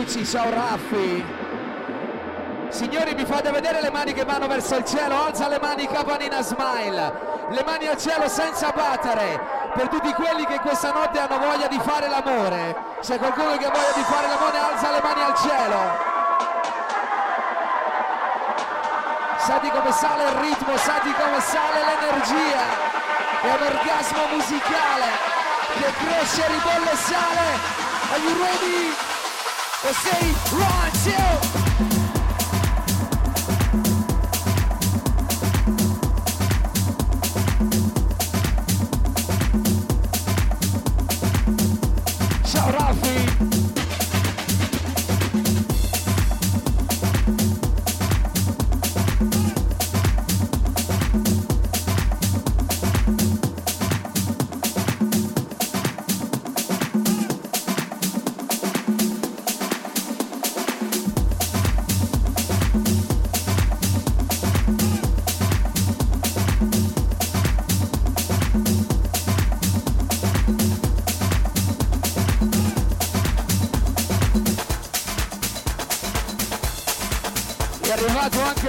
Ucci. 0.07 0.25
Ciao 0.25 0.49
Raffi! 0.51 1.25
Signori, 2.69 3.15
mi 3.15 3.25
fate 3.25 3.51
vedere 3.51 3.81
le 3.81 3.91
mani 3.91 4.13
che 4.13 4.25
vanno 4.25 4.47
verso 4.47 4.77
il 4.77 4.85
cielo. 4.85 5.27
Alza 5.27 5.49
le 5.49 5.59
mani, 5.61 5.87
Capanina 5.89 6.43
Smile. 6.43 7.13
Le 7.51 7.63
mani 7.65 7.89
al 7.89 7.99
cielo 7.99 8.29
senza 8.29 8.71
battere. 8.71 9.41
Per 9.75 9.89
tutti 9.89 10.13
quelli 10.13 10.47
che 10.47 10.61
questa 10.61 10.93
notte 10.93 11.19
hanno 11.19 11.39
voglia 11.39 11.67
di 11.67 11.81
fare 11.81 12.09
l'amore. 12.09 12.77
C'è 13.01 13.19
qualcuno 13.19 13.57
che 13.57 13.67
ha 13.67 13.71
voglia 13.71 13.93
di 13.95 14.03
fare 14.03 14.29
l'amore, 14.29 14.59
alza 14.59 14.91
le 14.93 15.01
mani 15.03 15.23
al 15.23 15.35
cielo. 15.35 16.15
Senti 19.39 19.71
come 19.71 19.91
sale 19.91 20.23
il 20.23 20.37
ritmo, 20.39 20.77
senti 20.77 21.13
come 21.19 21.41
sale 21.41 21.83
l'energia. 21.83 22.63
È 23.43 23.47
un 23.47 23.63
orgasmo 23.75 24.23
musicale 24.31 25.07
che 25.79 25.93
cresce, 25.99 26.47
ribolle 26.47 26.93
e 26.93 26.97
sale. 26.97 27.85
Are 28.13 28.21
you 28.21 28.39
ready? 28.39 29.16
Let's 29.87 29.99
say 29.99 30.33
one, 30.51 30.91
two. 31.05 32.06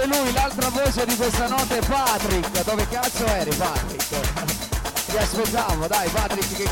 Lui, 0.08 0.32
l'altra 0.32 0.68
voce 0.70 1.04
di 1.06 1.16
questa 1.16 1.46
notte, 1.48 1.80
Patrick. 1.86 2.64
Dove 2.64 2.88
cazzo 2.88 3.24
eri, 3.26 3.54
Patrick? 3.54 4.66
Ti 5.06 5.16
aspettavo, 5.16 5.86
dai, 5.86 6.08
Patrick, 6.08 6.56
che, 6.56 6.68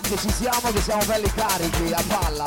che 0.00 0.16
ci 0.18 0.30
siamo, 0.30 0.72
che 0.72 0.80
siamo 0.82 1.04
belli 1.04 1.30
carichi 1.32 1.92
a 1.92 2.02
palla. 2.06 2.44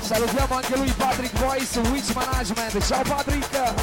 Salutiamo 0.00 0.56
anche 0.56 0.76
lui, 0.76 0.92
Patrick 0.92 1.38
Voice, 1.38 1.78
Witch 1.90 2.14
Management. 2.14 2.86
Ciao, 2.86 3.02
Patrick! 3.02 3.74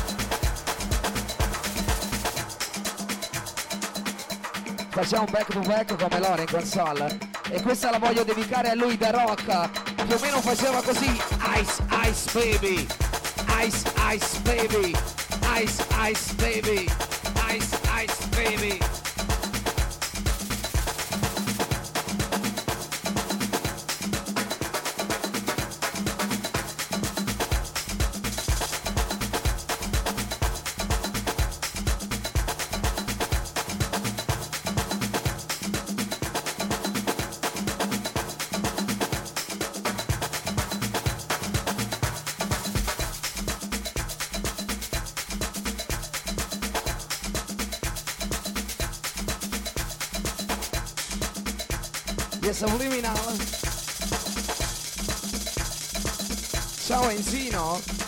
Facciamo 4.90 5.24
un 5.24 5.32
back 5.32 5.52
to 5.52 5.60
back 5.62 5.96
come 5.98 6.20
loro 6.20 6.42
in 6.42 6.48
console. 6.48 7.18
E 7.50 7.62
questa 7.62 7.90
la 7.90 7.98
voglio 7.98 8.24
dedicare 8.24 8.70
a 8.70 8.76
lui, 8.76 8.98
The 8.98 9.12
Rock. 9.12 9.70
Più 9.96 10.16
o 10.16 10.20
meno 10.22 10.42
faceva 10.42 10.82
così. 10.82 11.10
Ice, 11.56 11.84
ice 12.04 12.32
baby. 12.34 13.01
Ice, 13.64 13.86
ice 13.98 14.40
baby. 14.40 14.96
Ice, 15.44 15.88
ice 15.92 16.34
baby. 16.34 16.90
Ice, 17.46 17.86
ice 17.90 18.26
baby. 18.36 19.01
Yes, 52.44 52.58
Subliminal. 52.58 53.16
Ciao 56.88 57.10
Enzino. 57.12 58.01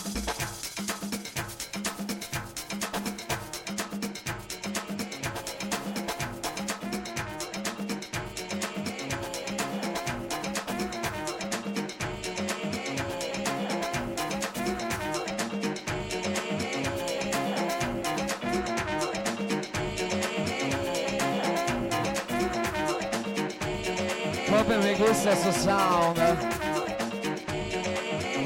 Sound. 25.64 26.20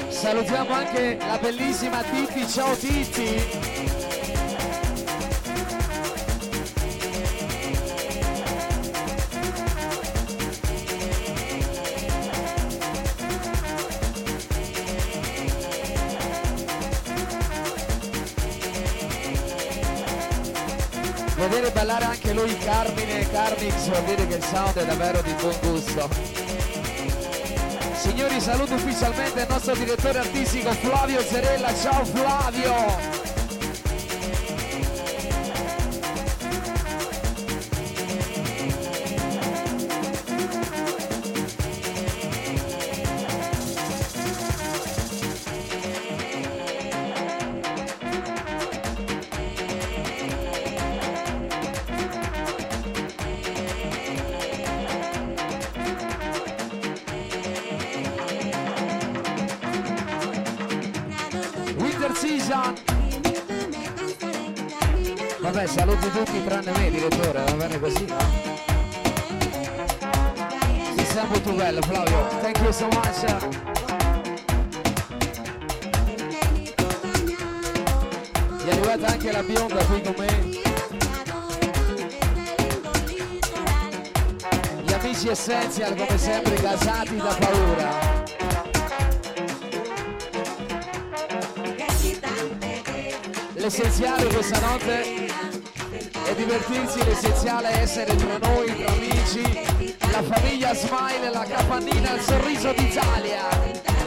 Salutiamo 0.08 0.72
anche 0.72 1.18
la 1.18 1.36
bellissima 1.38 2.00
Titi, 2.04 2.48
ciao 2.48 2.76
Titi. 2.76 3.86
vedere 21.34 21.70
ballare 21.70 22.04
anche 22.04 22.32
lui 22.32 22.56
Carmine 22.58 23.20
e 23.20 23.30
Carmix 23.30 23.88
vuol 23.88 24.04
dire 24.04 24.26
che 24.28 24.34
il 24.34 24.42
sound 24.44 24.76
è 24.76 24.84
davvero 24.84 25.20
di 25.22 25.32
buon 25.32 25.56
gusto 25.62 26.37
Signori, 28.08 28.40
saluto 28.40 28.72
ufficialmente 28.72 29.42
il 29.42 29.46
nostro 29.50 29.74
direttore 29.74 30.20
artistico 30.20 30.72
Flavio 30.72 31.20
Zerella. 31.20 31.74
Ciao 31.74 32.06
Flavio! 32.06 33.17
Arrivata 78.88 79.12
anche 79.12 79.32
la 79.32 79.42
bionda 79.42 79.84
qui 79.84 80.00
con 80.00 80.14
me. 80.16 80.60
Gli 84.82 84.92
amici 84.94 85.28
Essential 85.28 85.94
come 85.94 86.16
sempre 86.16 86.54
gasati 86.54 87.16
da 87.16 87.36
paura. 87.38 88.24
L'essenziale 93.52 94.24
questa 94.24 94.58
notte 94.60 95.26
è 96.24 96.34
divertirsi, 96.34 97.04
l'essenziale 97.04 97.68
è 97.68 97.82
essere 97.82 98.16
tra 98.16 98.38
noi, 98.38 98.74
tra 98.74 98.90
amici, 98.90 99.42
la 100.10 100.22
famiglia 100.22 100.74
Smile, 100.74 101.30
la 101.30 101.44
capannina, 101.44 102.14
il 102.14 102.22
sorriso 102.22 102.72
d'Italia. 102.72 103.97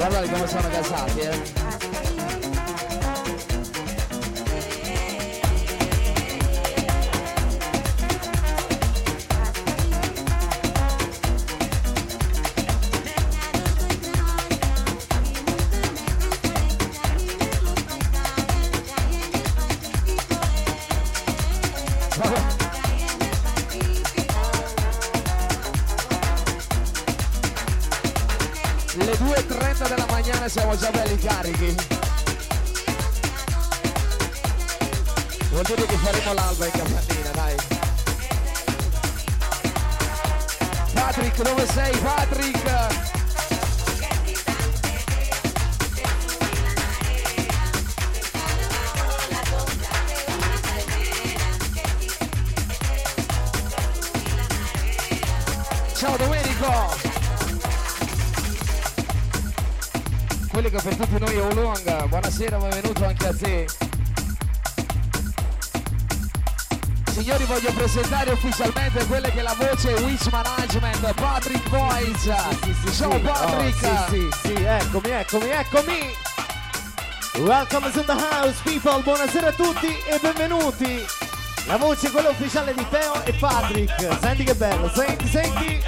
Guardate 0.00 0.30
come 0.30 0.46
sono 0.46 0.68
gasati, 0.70 1.20
eh. 1.20 1.69
Buonasera, 62.40 62.56
benvenuto 62.56 63.04
anche 63.04 63.26
a 63.26 63.34
te. 63.34 63.66
Signori 67.12 67.44
voglio 67.44 67.72
presentare 67.72 68.30
ufficialmente 68.30 69.04
quelle 69.06 69.30
che 69.30 69.40
è 69.40 69.42
la 69.42 69.54
voce 69.58 69.92
Witch 69.92 70.30
Management, 70.30 71.12
Patrick 71.14 71.68
Boys. 71.68 72.22
Ciao 72.96 73.20
Patrick! 73.20 73.82
Oh, 73.82 74.08
sì, 74.08 74.28
sì, 74.40 74.54
sì, 74.54 74.54
eccomi, 74.54 75.10
eccomi, 75.10 75.48
eccomi. 75.50 75.98
Welcome 77.40 77.90
to 77.90 78.04
the 78.04 78.12
house, 78.12 78.58
people. 78.62 79.02
Buonasera 79.02 79.48
a 79.48 79.52
tutti 79.52 79.88
e 79.88 80.18
benvenuti. 80.22 81.04
La 81.66 81.76
voce 81.76 82.06
è 82.06 82.10
quella 82.10 82.30
ufficiale 82.30 82.72
di 82.72 82.86
Teo 82.88 83.22
e 83.24 83.32
Patrick. 83.34 84.18
Senti 84.18 84.44
che 84.44 84.54
bello, 84.54 84.88
senti, 84.88 85.26
senti. 85.28 85.82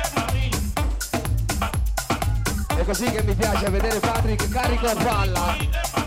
È 2.76 2.84
così 2.84 3.05
che 3.05 3.22
mi 3.22 3.34
piace 3.34 3.70
vedere 3.70 3.98
Patrick 4.00 4.48
carico 4.50 4.86
a 4.86 4.94
palla. 4.94 6.01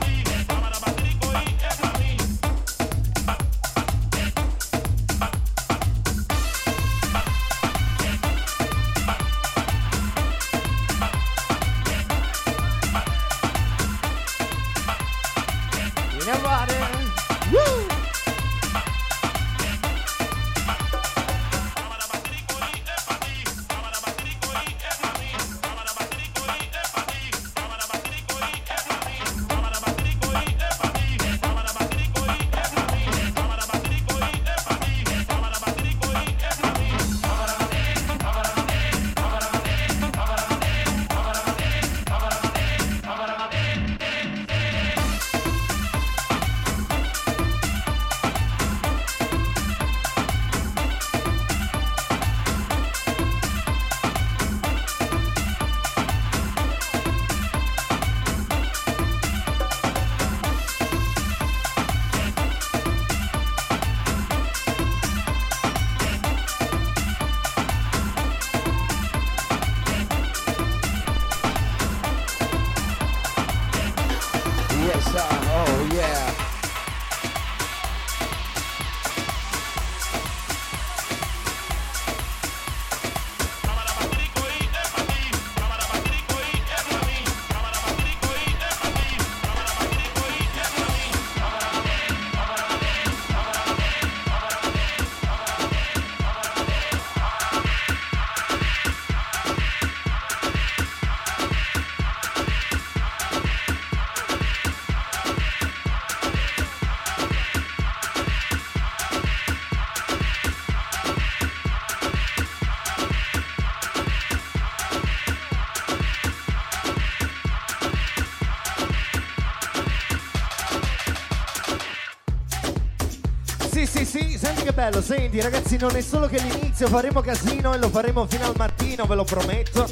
Che 124.66 124.74
bello, 124.74 125.00
senti 125.00 125.40
ragazzi, 125.42 125.78
non 125.78 125.96
è 125.96 126.02
solo 126.02 126.26
che 126.26 126.40
l'inizio, 126.40 126.88
faremo 126.88 127.22
casino 127.22 127.76
e 127.76 127.78
lo 127.78 127.88
faremo 127.90 128.26
fino 128.26 128.46
al 128.46 128.56
mattino, 128.58 129.06
ve 129.06 129.14
lo 129.14 129.24
prometto. 129.24 129.88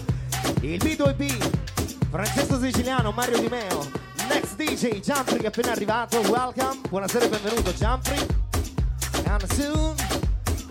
Il 0.61 0.81
B2B, 0.81 2.09
Francesco 2.09 2.59
Siciliano, 2.59 3.11
Mario 3.11 3.37
Di 3.37 3.49
Meo, 3.49 3.87
Next 4.27 4.55
DJ, 4.55 4.99
Jumpri 4.99 5.37
che 5.37 5.43
è 5.43 5.47
appena 5.47 5.73
arrivato, 5.73 6.17
welcome, 6.21 6.79
buonasera 6.89 7.25
e 7.25 7.29
benvenuto 7.29 7.71
Jumpri. 7.71 8.17
And 9.25 9.53
soon, 9.53 9.95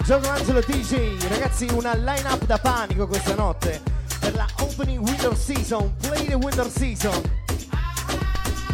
Gioco 0.03 0.29
Angelo 0.31 0.59
DJ, 0.59 1.29
ragazzi, 1.29 1.69
una 1.71 1.95
line-up 1.95 2.45
da 2.45 2.59
panico 2.59 3.07
questa 3.07 3.37
notte 3.37 3.81
per 4.19 4.35
la 4.35 4.47
opening 4.59 5.01
winter 5.07 5.37
season, 5.37 5.95
play 6.01 6.27
the 6.27 6.35
winter 6.35 6.69
season. 6.69 7.23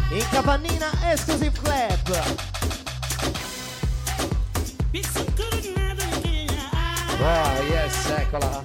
In 0.09 0.25
Capannina 0.31 0.89
Exclusive 1.03 1.55
Club. 1.61 2.58
Oh, 7.21 7.63
yes, 7.69 8.09
eccola. 8.17 8.61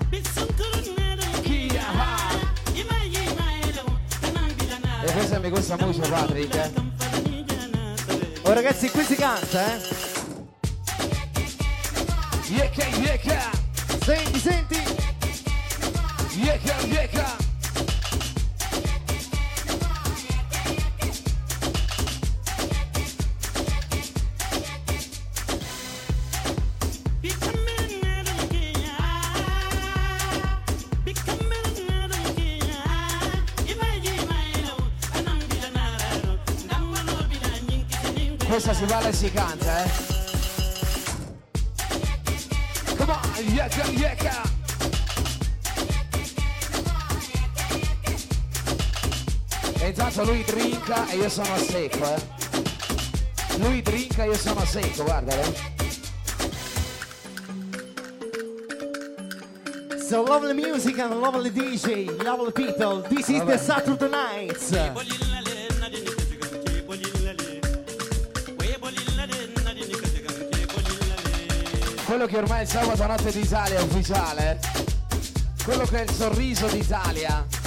E 5.07 5.13
questa 5.13 5.39
mi 5.39 5.51
gusta 5.51 5.77
molto, 5.77 6.09
Patrick. 6.09 6.55
eh. 6.55 6.71
Oh 8.43 8.53
ragazzi, 8.53 8.91
qui 8.91 9.05
si 9.05 9.15
canta, 9.17 9.75
eh? 9.75 9.81
Yeka, 12.49 12.85
yeka, 12.85 13.51
Senti, 14.05 14.39
senti. 14.39 14.83
yeka, 16.37 16.75
yeka. 16.87 17.14
Questa 39.05 39.27
si 39.27 39.33
canta, 39.33 39.85
eh. 39.85 39.91
Come 42.97 43.13
on, 43.13 43.21
yeka, 43.53 43.85
yeka. 43.91 44.43
E 49.79 49.89
intanto 49.89 50.25
lui 50.25 50.43
drinka 50.45 51.07
e 51.11 51.17
io 51.17 51.29
sono 51.29 51.53
a 51.53 51.59
secco, 51.59 52.15
eh. 52.15 52.23
Lui 53.59 53.83
drinka 53.83 54.25
e 54.25 54.29
io 54.29 54.39
sono 54.39 54.61
a 54.61 54.67
secco, 54.67 55.05
guardalo. 55.05 55.55
So 59.99 60.23
lovely 60.23 60.55
music 60.55 60.99
and 60.99 61.21
lovely 61.21 61.51
DJ, 61.51 62.07
lovely 62.23 62.53
people. 62.53 63.03
This 63.03 63.29
is 63.29 63.45
the 63.45 63.59
Saturday 63.59 64.09
nights. 64.09 64.73
Quello 72.15 72.29
che 72.29 72.39
ormai 72.39 72.61
è 72.61 72.63
il 72.63 72.69
sabato 72.69 73.07
notte 73.07 73.33
d'Italia 73.33 73.83
ufficiale. 73.83 74.61
Quello 75.65 75.85
che 75.85 75.99
è 75.99 76.03
il 76.05 76.11
sorriso 76.11 76.69
d'Italia. 76.69 77.64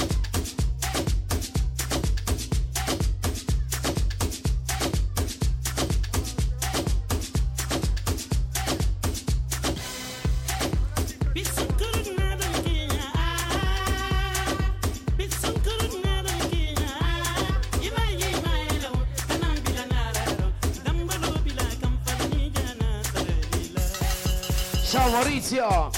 Ciao 25.58 25.70
Maurizio! 25.70 25.91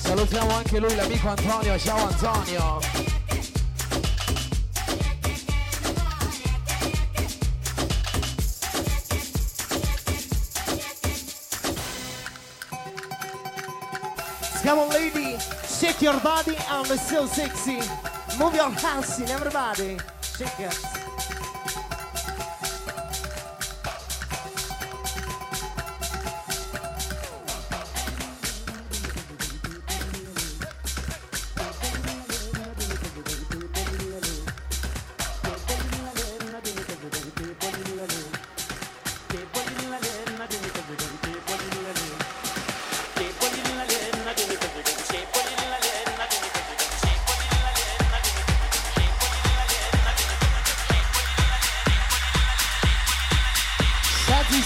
Salutiamo 0.00 0.50
anche 0.50 0.80
lui, 0.80 0.96
l'amico 0.96 1.28
Antonio. 1.28 1.78
Ciao 1.78 2.08
Antonio! 2.08 2.80
Come 14.62 14.80
on, 14.80 14.88
lady, 14.88 15.36
shake 15.68 16.02
your 16.02 16.20
body 16.20 16.56
it's 16.90 17.08
so 17.08 17.26
sexy. 17.26 17.78
Move 18.38 18.56
your 18.56 18.70
hands 18.70 19.20
in 19.20 19.28
everybody. 19.28 19.96
Shake 20.20 20.58
it. 20.58 21.05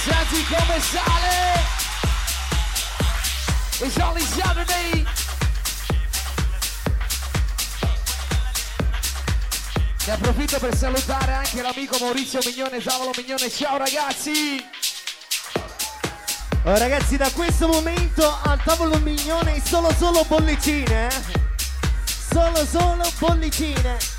Senti, 0.02 0.42
come 0.46 0.80
sale! 0.80 1.58
It's 3.80 3.96
only 3.98 4.22
Saturday! 4.22 5.04
Ne 10.06 10.12
approfitto 10.12 10.58
per 10.58 10.74
salutare 10.74 11.32
anche 11.34 11.60
l'amico 11.60 11.98
Maurizio 12.00 12.40
Mignone, 12.46 12.82
Tavolo 12.82 13.10
Mignone. 13.14 13.50
Ciao 13.50 13.76
ragazzi! 13.76 14.64
Oh, 16.64 16.78
ragazzi, 16.78 17.18
da 17.18 17.30
questo 17.32 17.68
momento 17.68 18.38
al 18.44 18.62
tavolo 18.62 18.98
mignone 19.00 19.62
solo 19.62 19.92
solo 19.98 20.24
bollicine, 20.26 21.08
eh? 21.08 21.22
Solo 22.32 22.64
solo 22.64 23.10
bollicine. 23.18 24.09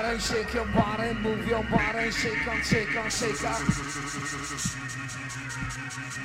Body 0.00 0.18
shake 0.18 0.54
your 0.54 0.64
body 0.66 1.12
move 1.20 1.46
your 1.46 1.62
body 1.64 2.10
shake 2.10 2.48
on 2.48 2.62
shake 2.62 2.96
on 2.96 3.10
shake 3.10 3.44
on 3.44 3.54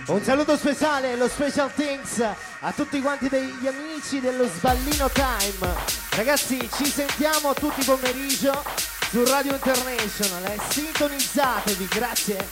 Un 0.07 0.23
saluto 0.23 0.55
speciale, 0.55 1.15
lo 1.15 1.27
Special 1.27 1.71
Things 1.73 2.19
a 2.19 2.71
tutti 2.71 3.01
quanti 3.01 3.27
degli 3.27 3.65
amici 3.65 4.19
dello 4.19 4.47
Sballino 4.47 5.09
Time. 5.09 5.73
Ragazzi, 6.11 6.69
ci 6.75 6.85
sentiamo 6.85 7.53
tutti 7.55 7.83
pomeriggio 7.83 8.63
su 9.09 9.25
Radio 9.25 9.53
International. 9.55 10.45
Eh? 10.45 10.59
Sintonizzatevi, 10.69 11.87
grazie. 11.87 12.47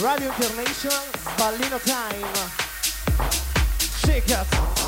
Radio 0.00 0.28
International, 0.28 1.02
Sballino 1.34 1.78
Time. 1.80 2.28
Shake 3.78 4.32
it. 4.32 4.85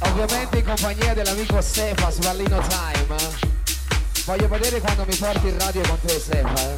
Ovviamente 0.00 0.58
in 0.58 0.64
compagnia 0.64 1.14
dell'amico 1.14 1.60
Stefa 1.60 2.10
Svallino 2.10 2.60
Time. 2.68 3.16
eh. 3.16 3.54
Voglio 4.24 4.48
vedere 4.48 4.80
quando 4.80 5.04
mi 5.06 5.14
porti 5.14 5.48
in 5.48 5.58
radio 5.58 5.82
con 5.82 6.00
te 6.00 6.18
Stefa. 6.18 6.60
eh. 6.60 6.76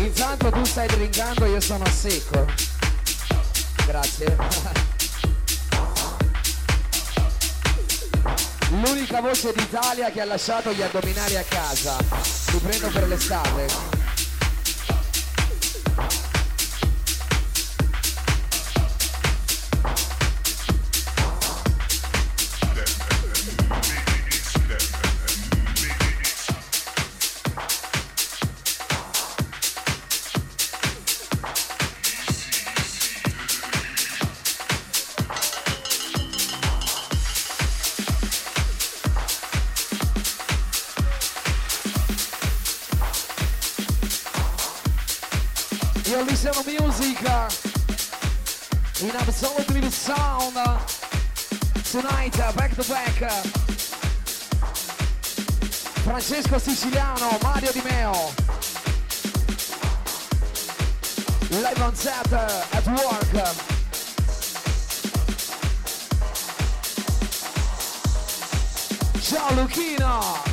Intanto 0.00 0.50
tu 0.50 0.64
stai 0.64 0.86
drinkando, 0.86 1.44
io 1.46 1.60
sono 1.60 1.84
a 1.84 1.90
secco. 1.90 2.46
Grazie. 3.86 4.36
L'unica 8.70 9.20
voce 9.20 9.52
d'Italia 9.52 10.10
che 10.10 10.20
ha 10.20 10.24
lasciato 10.24 10.72
gli 10.72 10.82
addominali 10.82 11.36
a 11.36 11.42
casa. 11.42 11.96
Li 12.52 12.58
prendo 12.58 12.88
per 12.88 13.08
l'estate. 13.08 13.97
Io 46.18 46.24
listen 46.24 46.52
to 46.52 46.64
music 46.66 47.20
in 49.02 49.10
absolutely 49.14 49.88
sound 49.88 50.54
tonight, 51.92 52.36
back 52.56 52.74
to 52.74 52.82
back. 52.88 53.30
Francesco 56.02 56.58
Siciliano, 56.58 57.38
Mario 57.40 57.70
Di 57.70 57.82
Meo. 57.84 58.32
Live 61.50 61.82
on 61.82 61.94
set 61.94 62.32
at 62.32 62.86
work. 62.88 63.32
Ciao 69.20 69.50
Luchino! 69.54 70.47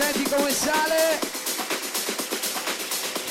Senti, 0.00 0.22
come 0.30 0.50
sale. 0.50 1.20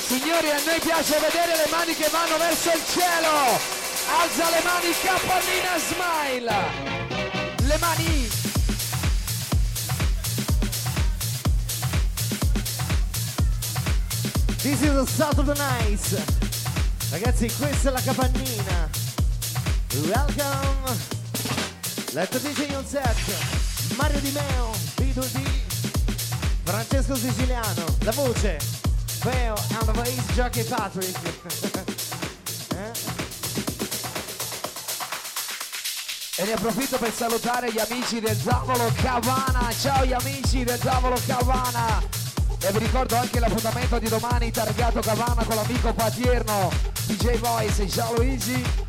Signori, 0.06 0.50
a 0.50 0.60
noi 0.64 0.78
piace 0.78 1.18
vedere 1.18 1.56
le 1.56 1.66
mani 1.68 1.96
che 1.96 2.08
vanno 2.12 2.38
verso 2.38 2.70
il 2.70 2.80
cielo. 2.92 3.58
Alza 4.20 4.50
le 4.50 4.62
mani, 4.62 4.94
capannina 5.02 5.78
smile. 5.88 6.54
Le 7.66 7.78
mani. 7.78 8.28
This 14.62 14.80
is 14.80 14.90
a 14.90 15.06
Saturday 15.06 15.56
night. 15.56 16.22
Ragazzi, 17.10 17.52
questa 17.58 17.88
è 17.88 17.92
la 17.92 18.00
capannina. 18.00 18.88
Welcome. 20.06 20.98
Let's 22.12 22.38
DJ 22.40 22.76
on 22.76 22.86
set. 22.86 23.16
Mario 23.96 24.20
Di 24.20 24.30
Meo, 24.30 24.70
B2D. 24.94 25.49
Francesco 26.70 27.16
Siciliano, 27.16 27.84
la 28.02 28.12
voce. 28.12 28.56
Feo 28.60 29.54
and 29.70 29.86
the 29.86 29.92
bass 29.92 30.34
jockey 30.34 30.62
Patrick. 30.62 31.18
Eh? 32.72 32.92
E 36.36 36.44
ne 36.44 36.52
approfitto 36.52 36.96
per 36.96 37.12
salutare 37.12 37.72
gli 37.72 37.80
amici 37.80 38.20
del 38.20 38.40
Tavolo 38.40 38.90
Cavana. 39.02 39.72
Ciao 39.72 40.04
gli 40.04 40.12
amici 40.12 40.62
del 40.62 40.78
Tavolo 40.78 41.18
Cavana. 41.26 42.00
E 42.60 42.72
vi 42.72 42.78
ricordo 42.78 43.16
anche 43.16 43.40
l'appuntamento 43.40 43.98
di 43.98 44.08
domani 44.08 44.52
targato 44.52 45.00
Cavana 45.00 45.44
con 45.44 45.56
l'amico 45.56 45.92
Patierno, 45.92 46.70
DJ 47.06 47.38
Voice. 47.38 47.88
Ciao 47.88 48.14
Luigi. 48.14 48.79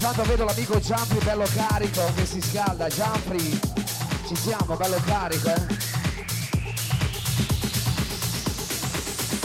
Intanto 0.00 0.22
vedo 0.22 0.44
l'amico 0.46 0.80
Giampri 0.80 1.18
bello 1.18 1.44
carico 1.54 2.00
che 2.14 2.24
si 2.24 2.40
scalda. 2.40 2.88
Giampri, 2.88 3.60
ci 4.26 4.34
siamo, 4.34 4.74
bello 4.74 4.98
carico, 5.04 5.50
eh? 5.50 5.66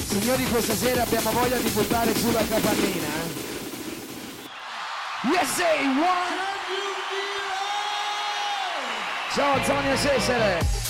Signori, 0.07 0.45
questa 0.45 0.73
sera 0.73 1.03
abbiamo 1.03 1.31
voglia 1.31 1.57
di 1.57 1.69
buttare 1.71 2.13
giù 2.13 2.31
la 2.31 2.39
capannina. 2.47 3.05
eh? 3.05 3.43
Yes, 5.33 5.59
one. 5.59 6.43
Ciao 9.33 9.53
Antonio 9.55 9.97
Cesare. 9.97 10.84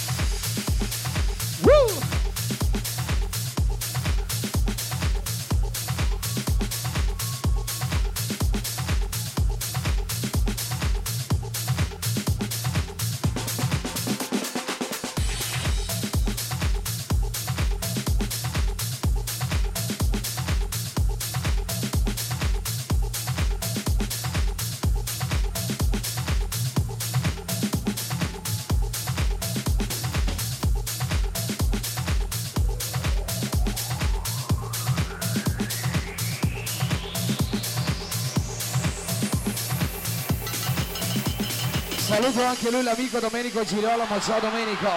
Saluto 42.25 42.43
anche 42.43 42.71
lui 42.71 42.81
l'amico 42.81 43.19
Domenico 43.19 43.63
Girolamo. 43.63 44.19
Ciao 44.19 44.39
Domenico. 44.39 44.89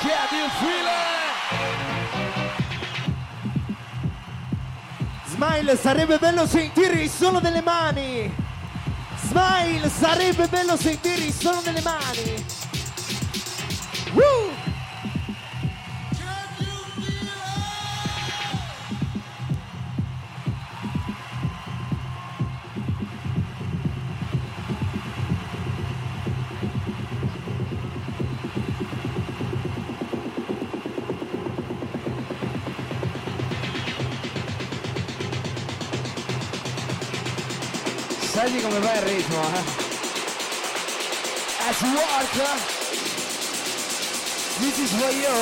Can 0.00 0.28
you 0.32 0.48
feel 0.60 0.86
it? 0.86 1.28
Smile, 5.26 5.76
sarebbe 5.76 6.16
bello 6.16 6.46
sentire 6.46 7.02
il 7.02 7.10
suono 7.10 7.38
delle 7.38 7.60
mani. 7.60 8.34
Smile, 9.26 9.90
sarebbe 9.90 10.46
bello 10.46 10.74
sentire 10.74 11.22
il 11.22 11.34
suono 11.34 11.60
delle 11.60 11.82
mani. 11.82 12.37
Senti 38.30 38.60
come 38.60 38.78
va 38.78 38.94
il 38.94 39.02
ritmo, 39.02 39.40
eh? 39.40 39.62
At 41.66 41.80
work. 41.80 42.32
This 44.60 44.78
is 44.78 44.92
for 44.92 45.10
you. 45.10 45.36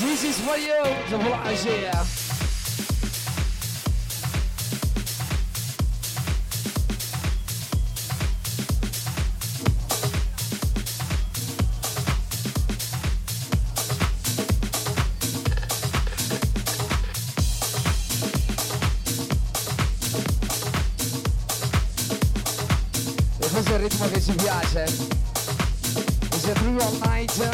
This 0.00 0.22
is 0.22 0.38
for 0.40 0.56
you. 0.58 0.82
The 1.08 1.16
Blanche 1.16 2.23
ci 24.24 24.32
piace. 24.32 24.84
È 24.84 26.52
True 26.52 26.82
All 26.82 26.98
Night. 27.04 27.48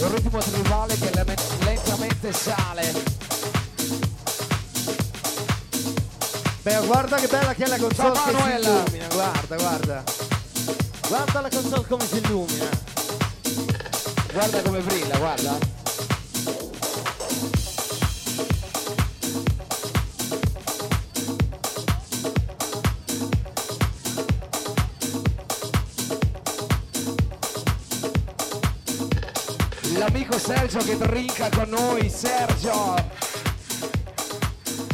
Un 0.00 0.14
ritmo 0.14 0.38
tribale 0.38 0.96
che 0.98 1.10
lentamente 1.64 2.32
sale. 2.32 2.92
Beh, 6.62 6.86
guarda 6.86 7.16
che 7.16 7.26
bella 7.26 7.54
che 7.54 7.64
è 7.64 7.68
la 7.68 7.78
console 7.78 8.14
Ciao, 8.14 8.24
che 8.24 8.30
si 8.30 8.36
Manuela. 8.36 8.68
illumina, 8.68 9.06
guarda, 9.12 9.56
guarda. 9.56 10.04
Guarda 11.08 11.40
la 11.40 11.48
console 11.48 11.86
come 11.88 12.06
si 12.06 12.16
illumina. 12.18 12.68
Guarda 14.32 14.62
come 14.62 14.78
brilla, 14.80 15.16
guarda. 15.18 15.69
L'amico 30.30 30.38
Sergio 30.38 30.78
che 30.78 30.96
drinka 30.96 31.48
con 31.48 31.68
noi, 31.70 32.08
Sergio. 32.08 32.94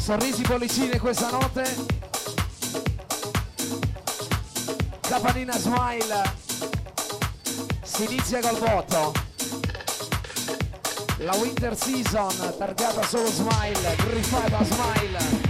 Sorrisi 0.01 0.41
bollicine 0.43 0.99
questa 0.99 1.31
notte. 1.31 1.63
Capanina 5.01 5.59
Smile. 5.59 6.23
Si 7.83 8.05
inizia 8.05 8.41
col 8.41 8.59
voto. 8.59 9.13
La 11.19 11.35
winter 11.35 11.77
season 11.77 12.55
targata 12.57 13.03
solo 13.03 13.31
Smile, 13.31 13.95
griffata 14.09 14.65
Smile. 14.65 15.46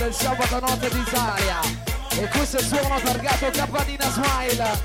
Del 0.00 0.14
sabato 0.14 0.60
notte 0.60 0.88
d'Italia. 0.88 1.60
E 2.12 2.26
questo 2.28 2.56
è 2.56 2.60
il 2.60 2.66
suono 2.66 2.98
targato 3.00 3.50
Capanina 3.50 4.10
Smile. 4.10 4.82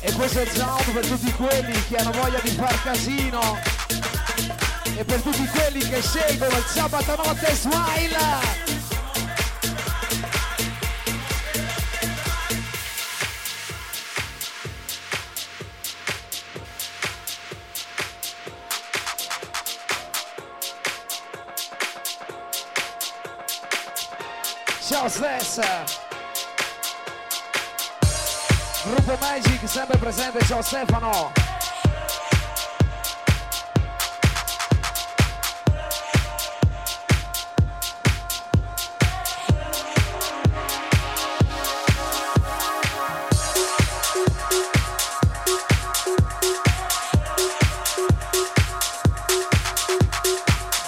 E 0.00 0.12
questo 0.12 0.38
è 0.38 0.42
il 0.42 0.50
sound 0.52 0.90
per 0.90 1.06
tutti 1.06 1.30
quelli 1.32 1.86
che 1.86 1.96
hanno 1.96 2.12
voglia 2.12 2.40
di 2.40 2.50
far 2.50 2.82
casino. 2.82 3.58
E 4.96 5.04
per 5.04 5.20
tutti 5.20 5.46
quelli 5.48 5.80
che 5.80 6.00
scelgono 6.00 6.56
il 6.56 6.64
sabato 6.64 7.16
notte 7.16 7.54
Smile. 7.54 8.83
Ciao 25.14 25.38
Stess! 25.40 25.60
Gruppo 28.82 29.16
Magic 29.20 29.68
sempre 29.68 29.96
presente, 29.96 30.44
ciao 30.44 30.60
Stefano! 30.60 31.30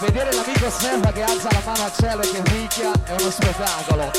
Vedere 0.00 0.32
l'amico 0.32 0.68
Stefano 0.70 1.12
che 1.12 1.22
alza 1.22 1.48
la 1.52 1.62
mano 1.64 1.84
al 1.84 1.92
cielo 1.92 2.22
e 2.22 2.30
che 2.30 2.42
picchia 2.76 2.92
è 3.04 3.20
uno 3.20 3.30
spettacolo. 3.30 4.10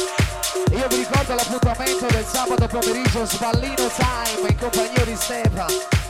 Io 0.72 0.88
vi 0.88 0.96
ricordo 0.96 1.36
l'appuntamento 1.36 2.06
del 2.08 2.26
sabato 2.26 2.68
pomeriggio 2.68 3.26
Spallino 3.26 3.88
Time 3.96 4.50
in 4.50 4.58
compagnia 4.58 5.06
di 5.06 5.16
Stefano. 5.16 5.66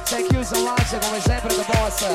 Thank 0.05 0.31
you 0.31 0.43
so 0.43 0.61
much, 0.61 0.97
come 0.99 1.19
sempre 1.19 1.53
The 1.53 1.65
Boss. 1.67 2.05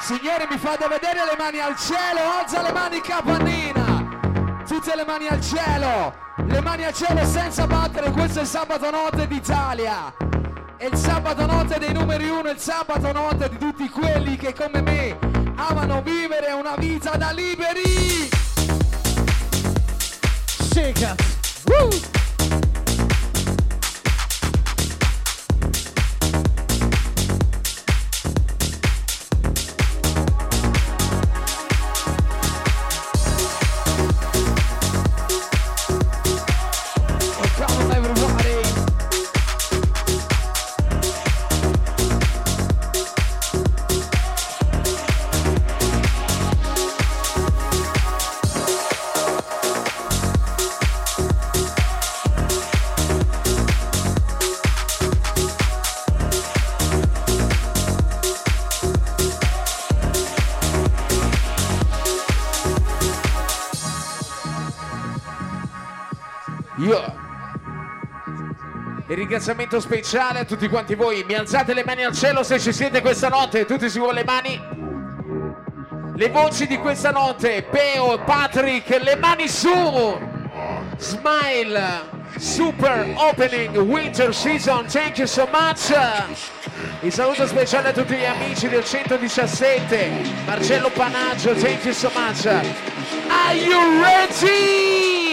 Signori, 0.00 0.46
mi 0.48 0.58
fate 0.58 0.88
vedere 0.88 1.24
le 1.26 1.36
mani 1.36 1.60
al 1.60 1.76
cielo, 1.76 2.20
alza 2.40 2.62
le 2.62 2.72
mani 2.72 3.00
capannina. 3.02 3.87
Tutte 4.80 4.94
le 4.94 5.04
mani 5.04 5.26
al 5.26 5.40
cielo, 5.40 6.14
le 6.46 6.60
mani 6.60 6.84
al 6.84 6.94
cielo 6.94 7.24
senza 7.24 7.66
battere, 7.66 8.12
questo 8.12 8.38
è 8.38 8.42
il 8.42 8.48
sabato 8.48 8.88
notte 8.90 9.26
d'Italia. 9.26 10.14
È 10.76 10.84
il 10.84 10.96
sabato 10.96 11.46
notte 11.46 11.80
dei 11.80 11.92
numeri 11.92 12.28
uno, 12.28 12.48
il 12.48 12.60
sabato 12.60 13.10
notte 13.10 13.48
di 13.48 13.58
tutti 13.58 13.88
quelli 13.88 14.36
che 14.36 14.54
come 14.54 14.80
me 14.80 15.18
amano 15.56 16.00
vivere 16.02 16.52
una 16.52 16.76
vita 16.76 17.16
da 17.16 17.32
liberi. 17.32 18.28
Shake 20.46 21.02
it. 21.02 21.24
Woo! 21.64 22.17
Ringraziamento 69.38 69.78
speciale 69.78 70.40
a 70.40 70.44
tutti 70.44 70.68
quanti 70.68 70.96
voi. 70.96 71.24
Mi 71.24 71.34
alzate 71.34 71.72
le 71.72 71.84
mani 71.84 72.04
al 72.04 72.12
cielo 72.12 72.42
se 72.42 72.58
ci 72.58 72.72
siete 72.72 73.00
questa 73.00 73.28
notte. 73.28 73.64
Tutti 73.66 73.88
si 73.88 73.98
vuole 73.98 74.14
le 74.14 74.24
mani. 74.24 74.60
Le 76.16 76.28
voci 76.30 76.66
di 76.66 76.76
questa 76.78 77.12
notte. 77.12 77.62
Peo, 77.62 78.18
Patrick, 78.24 79.00
le 79.00 79.14
mani 79.16 79.48
su. 79.48 79.70
Smile. 80.96 82.16
Super 82.36 83.14
opening 83.16 83.76
winter 83.76 84.34
season. 84.34 84.86
Thank 84.86 85.18
you 85.18 85.26
so 85.26 85.48
much. 85.52 85.94
Il 87.00 87.12
saluto 87.12 87.46
speciale 87.46 87.90
a 87.90 87.92
tutti 87.92 88.16
gli 88.16 88.24
amici 88.24 88.68
del 88.68 88.84
117. 88.84 90.10
Marcello 90.46 90.90
Panaggio, 90.90 91.54
thank 91.54 91.84
you 91.84 91.94
so 91.94 92.10
much. 92.12 92.44
Are 92.46 93.54
you 93.54 94.02
ready? 94.02 95.28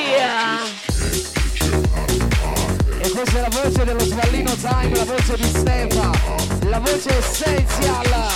E 3.05 3.09
questa 3.11 3.37
è 3.37 3.41
la 3.41 3.49
voce 3.49 3.85
dello 3.85 3.99
Svallino 3.99 4.51
Time, 4.55 4.95
la 4.95 5.03
voce 5.03 5.35
di 5.35 5.43
Stefa, 5.43 6.09
la 6.61 6.79
voce 6.79 7.15
essenzial. 7.15 8.31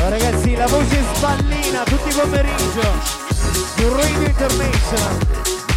Oh, 0.00 0.08
ragazzi, 0.08 0.56
la 0.56 0.66
voce 0.66 1.04
sballina 1.14 1.84
tutti 1.84 2.08
i 2.08 2.12
pomeriggio 2.12 3.26
Radio 3.76 4.26
International. 4.26 5.67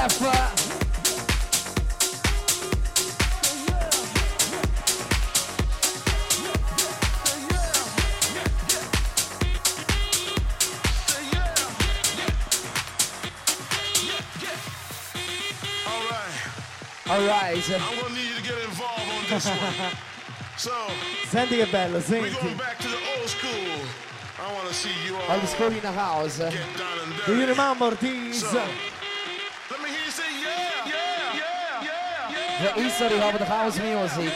Right. 0.00 0.80
Alright. 17.08 17.70
I'm 17.72 17.98
gonna 18.00 18.14
need 18.14 18.28
you 18.28 18.36
to 18.36 18.42
get 18.42 18.58
involved 18.64 19.02
on 19.02 19.24
this 19.28 19.46
one. 19.46 19.92
So, 20.56 20.72
Senti 21.30 21.56
che 21.56 21.64
bello, 21.68 21.96
we're 22.06 22.20
going 22.20 22.32
senti. 22.34 22.54
back 22.54 22.76
to 22.80 22.86
the 22.88 22.98
old 23.16 23.26
school. 23.30 23.80
I 24.38 24.52
wanna 24.52 24.72
see 24.74 24.90
you 25.06 25.16
all 25.16 25.40
All 25.40 25.46
school 25.46 25.68
in 25.68 25.80
the 25.80 25.90
house. 25.90 26.36
get 26.36 26.52
down 26.52 26.98
and 27.02 27.14
Do 27.24 27.32
you 27.32 27.46
dirty. 27.46 27.52
remember 27.52 27.94
this? 27.94 28.40
So, 28.42 28.62
The 32.60 32.72
history 32.72 33.18
of 33.18 33.38
the 33.38 33.44
house 33.46 33.78
music. 33.78 34.34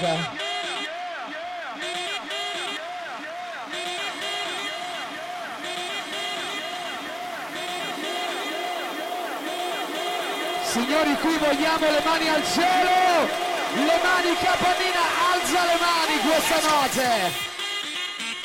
Signori, 10.64 11.14
qui 11.20 11.36
vogliamo 11.36 11.90
le 11.90 12.00
mani 12.02 12.28
al 12.28 12.42
cielo! 12.46 13.28
Le 13.74 14.00
mani 14.02 14.34
capannina, 14.40 15.04
alza 15.30 15.64
le 15.66 15.76
mani 15.78 16.18
questa 16.24 16.60
notte! 16.66 17.32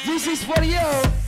This 0.04 0.28
is 0.28 0.44
for 0.44 0.62
you! 0.62 1.19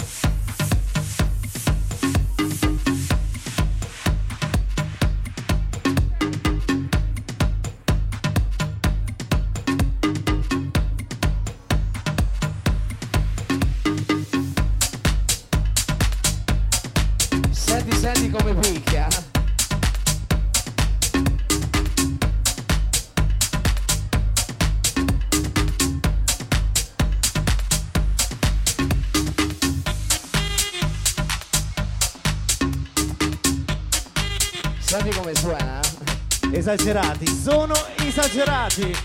Esagerati, 36.72 37.28
sono 37.28 37.74
esagerati. 37.98 38.96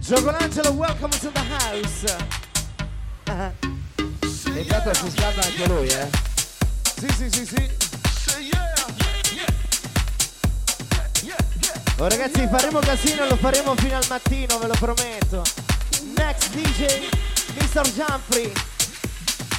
Giocolangelo, 0.00 0.72
welcome 0.72 1.16
to 1.20 1.30
the 1.30 1.40
house. 1.40 2.16
E 3.22 4.60
intanto 4.60 4.92
si 4.94 5.10
scalda 5.10 5.42
anche 5.42 5.68
lui, 5.68 5.86
eh? 5.86 6.08
Sì, 6.96 7.06
sì, 7.16 7.30
sì, 7.30 7.46
sì. 7.46 7.70
Oh 11.98 12.08
ragazzi, 12.08 12.48
faremo 12.48 12.80
casino 12.80 13.24
e 13.24 13.28
lo 13.28 13.36
faremo 13.36 13.76
fino 13.76 13.96
al 13.96 14.06
mattino, 14.08 14.58
ve 14.58 14.66
lo 14.66 14.74
prometto. 14.80 15.44
Next 16.16 16.50
DJ, 16.50 17.06
Mr. 17.54 17.88
Jumpy 17.92 18.52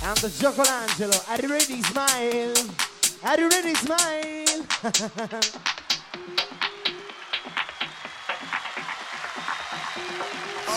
and 0.02 0.30
Giocolangelo. 0.38 1.24
Are 1.28 1.42
you 1.42 1.50
ready, 1.50 1.82
smile? 1.82 2.52
Are 3.22 3.40
you 3.40 3.48
ready, 3.48 3.74
smile? 3.74 4.66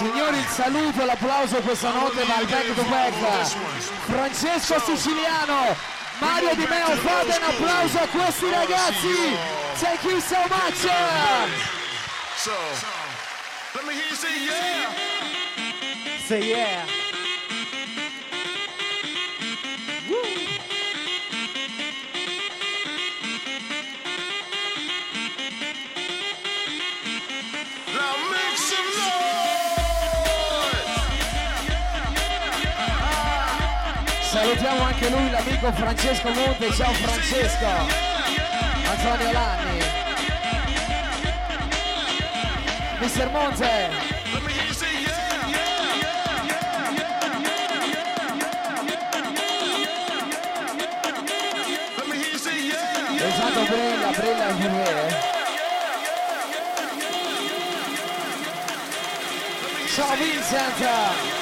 Signori, 0.00 0.38
il 0.38 0.46
saluto, 0.46 1.04
l'applauso 1.04 1.56
questa 1.56 1.90
notte 1.90 2.24
va 2.24 2.36
al 2.36 2.46
back 2.46 2.74
to 2.74 2.82
back. 2.84 3.12
Francesco 4.06 4.80
Siciliano, 4.80 5.76
Mario 6.20 6.54
Di 6.54 6.66
Meo, 6.66 6.96
fate 6.96 7.36
un 7.36 7.42
applauso 7.46 7.98
a 7.98 8.06
questi 8.06 8.48
ragazzi. 8.48 9.36
Thank 9.78 10.02
you 10.04 10.18
so 10.22 10.38
much. 10.48 10.88
So, 12.34 12.50
let 13.74 13.84
me 13.84 13.92
hear 13.92 14.06
you 14.08 14.16
say 14.16 14.38
yeah. 14.42 14.88
Say 16.26 16.48
yeah. 16.48 16.99
Salutiamo 34.50 34.82
anche 34.82 35.08
lui, 35.10 35.30
l'amico 35.30 35.72
Francesco 35.72 36.28
Monte. 36.30 36.72
Ciao 36.72 36.92
Francesco. 36.92 37.66
Antonio 38.84 39.30
Lanni. 39.30 39.78
Mr. 42.98 43.30
Monte. 43.30 43.90
Esatto, 53.22 53.60
brilla, 53.68 54.10
brilla 54.16 54.46
anche 54.46 54.68
me. 54.68 55.18
Ciao 59.86 60.16
Vincent! 60.16 61.39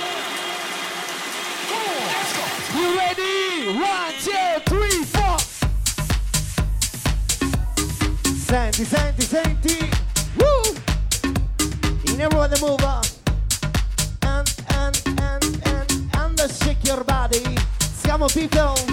Senti, 8.49 8.83
senti, 8.87 9.27
senti. 9.27 9.91
Woo! 10.39 10.75
In 12.07 12.19
everyone 12.19 12.49
the 12.49 12.59
move. 12.63 12.83
And, 14.23 14.49
and, 14.71 15.03
and, 15.21 15.61
and, 15.67 16.41
and 16.41 16.51
shake 16.51 16.83
your 16.83 17.05
body. 17.05 17.45
Siamo 17.79 18.27
people. 18.29 18.88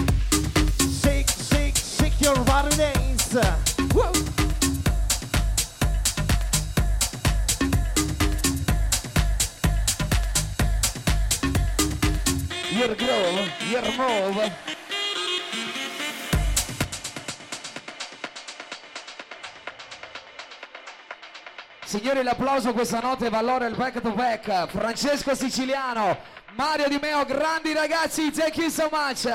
Signori, 21.96 22.22
l'applauso 22.22 22.74
questa 22.74 23.00
notte 23.00 23.30
va 23.30 23.38
allora 23.38 23.64
il 23.64 23.74
back 23.74 24.02
to 24.02 24.10
back. 24.10 24.66
Francesco 24.66 25.34
Siciliano, 25.34 26.18
Mario 26.54 26.88
Di 26.88 26.98
Meo, 27.00 27.24
grandi 27.24 27.72
ragazzi, 27.72 28.30
thank 28.30 28.58
you 28.58 28.68
so 28.68 28.90
much. 28.92 29.26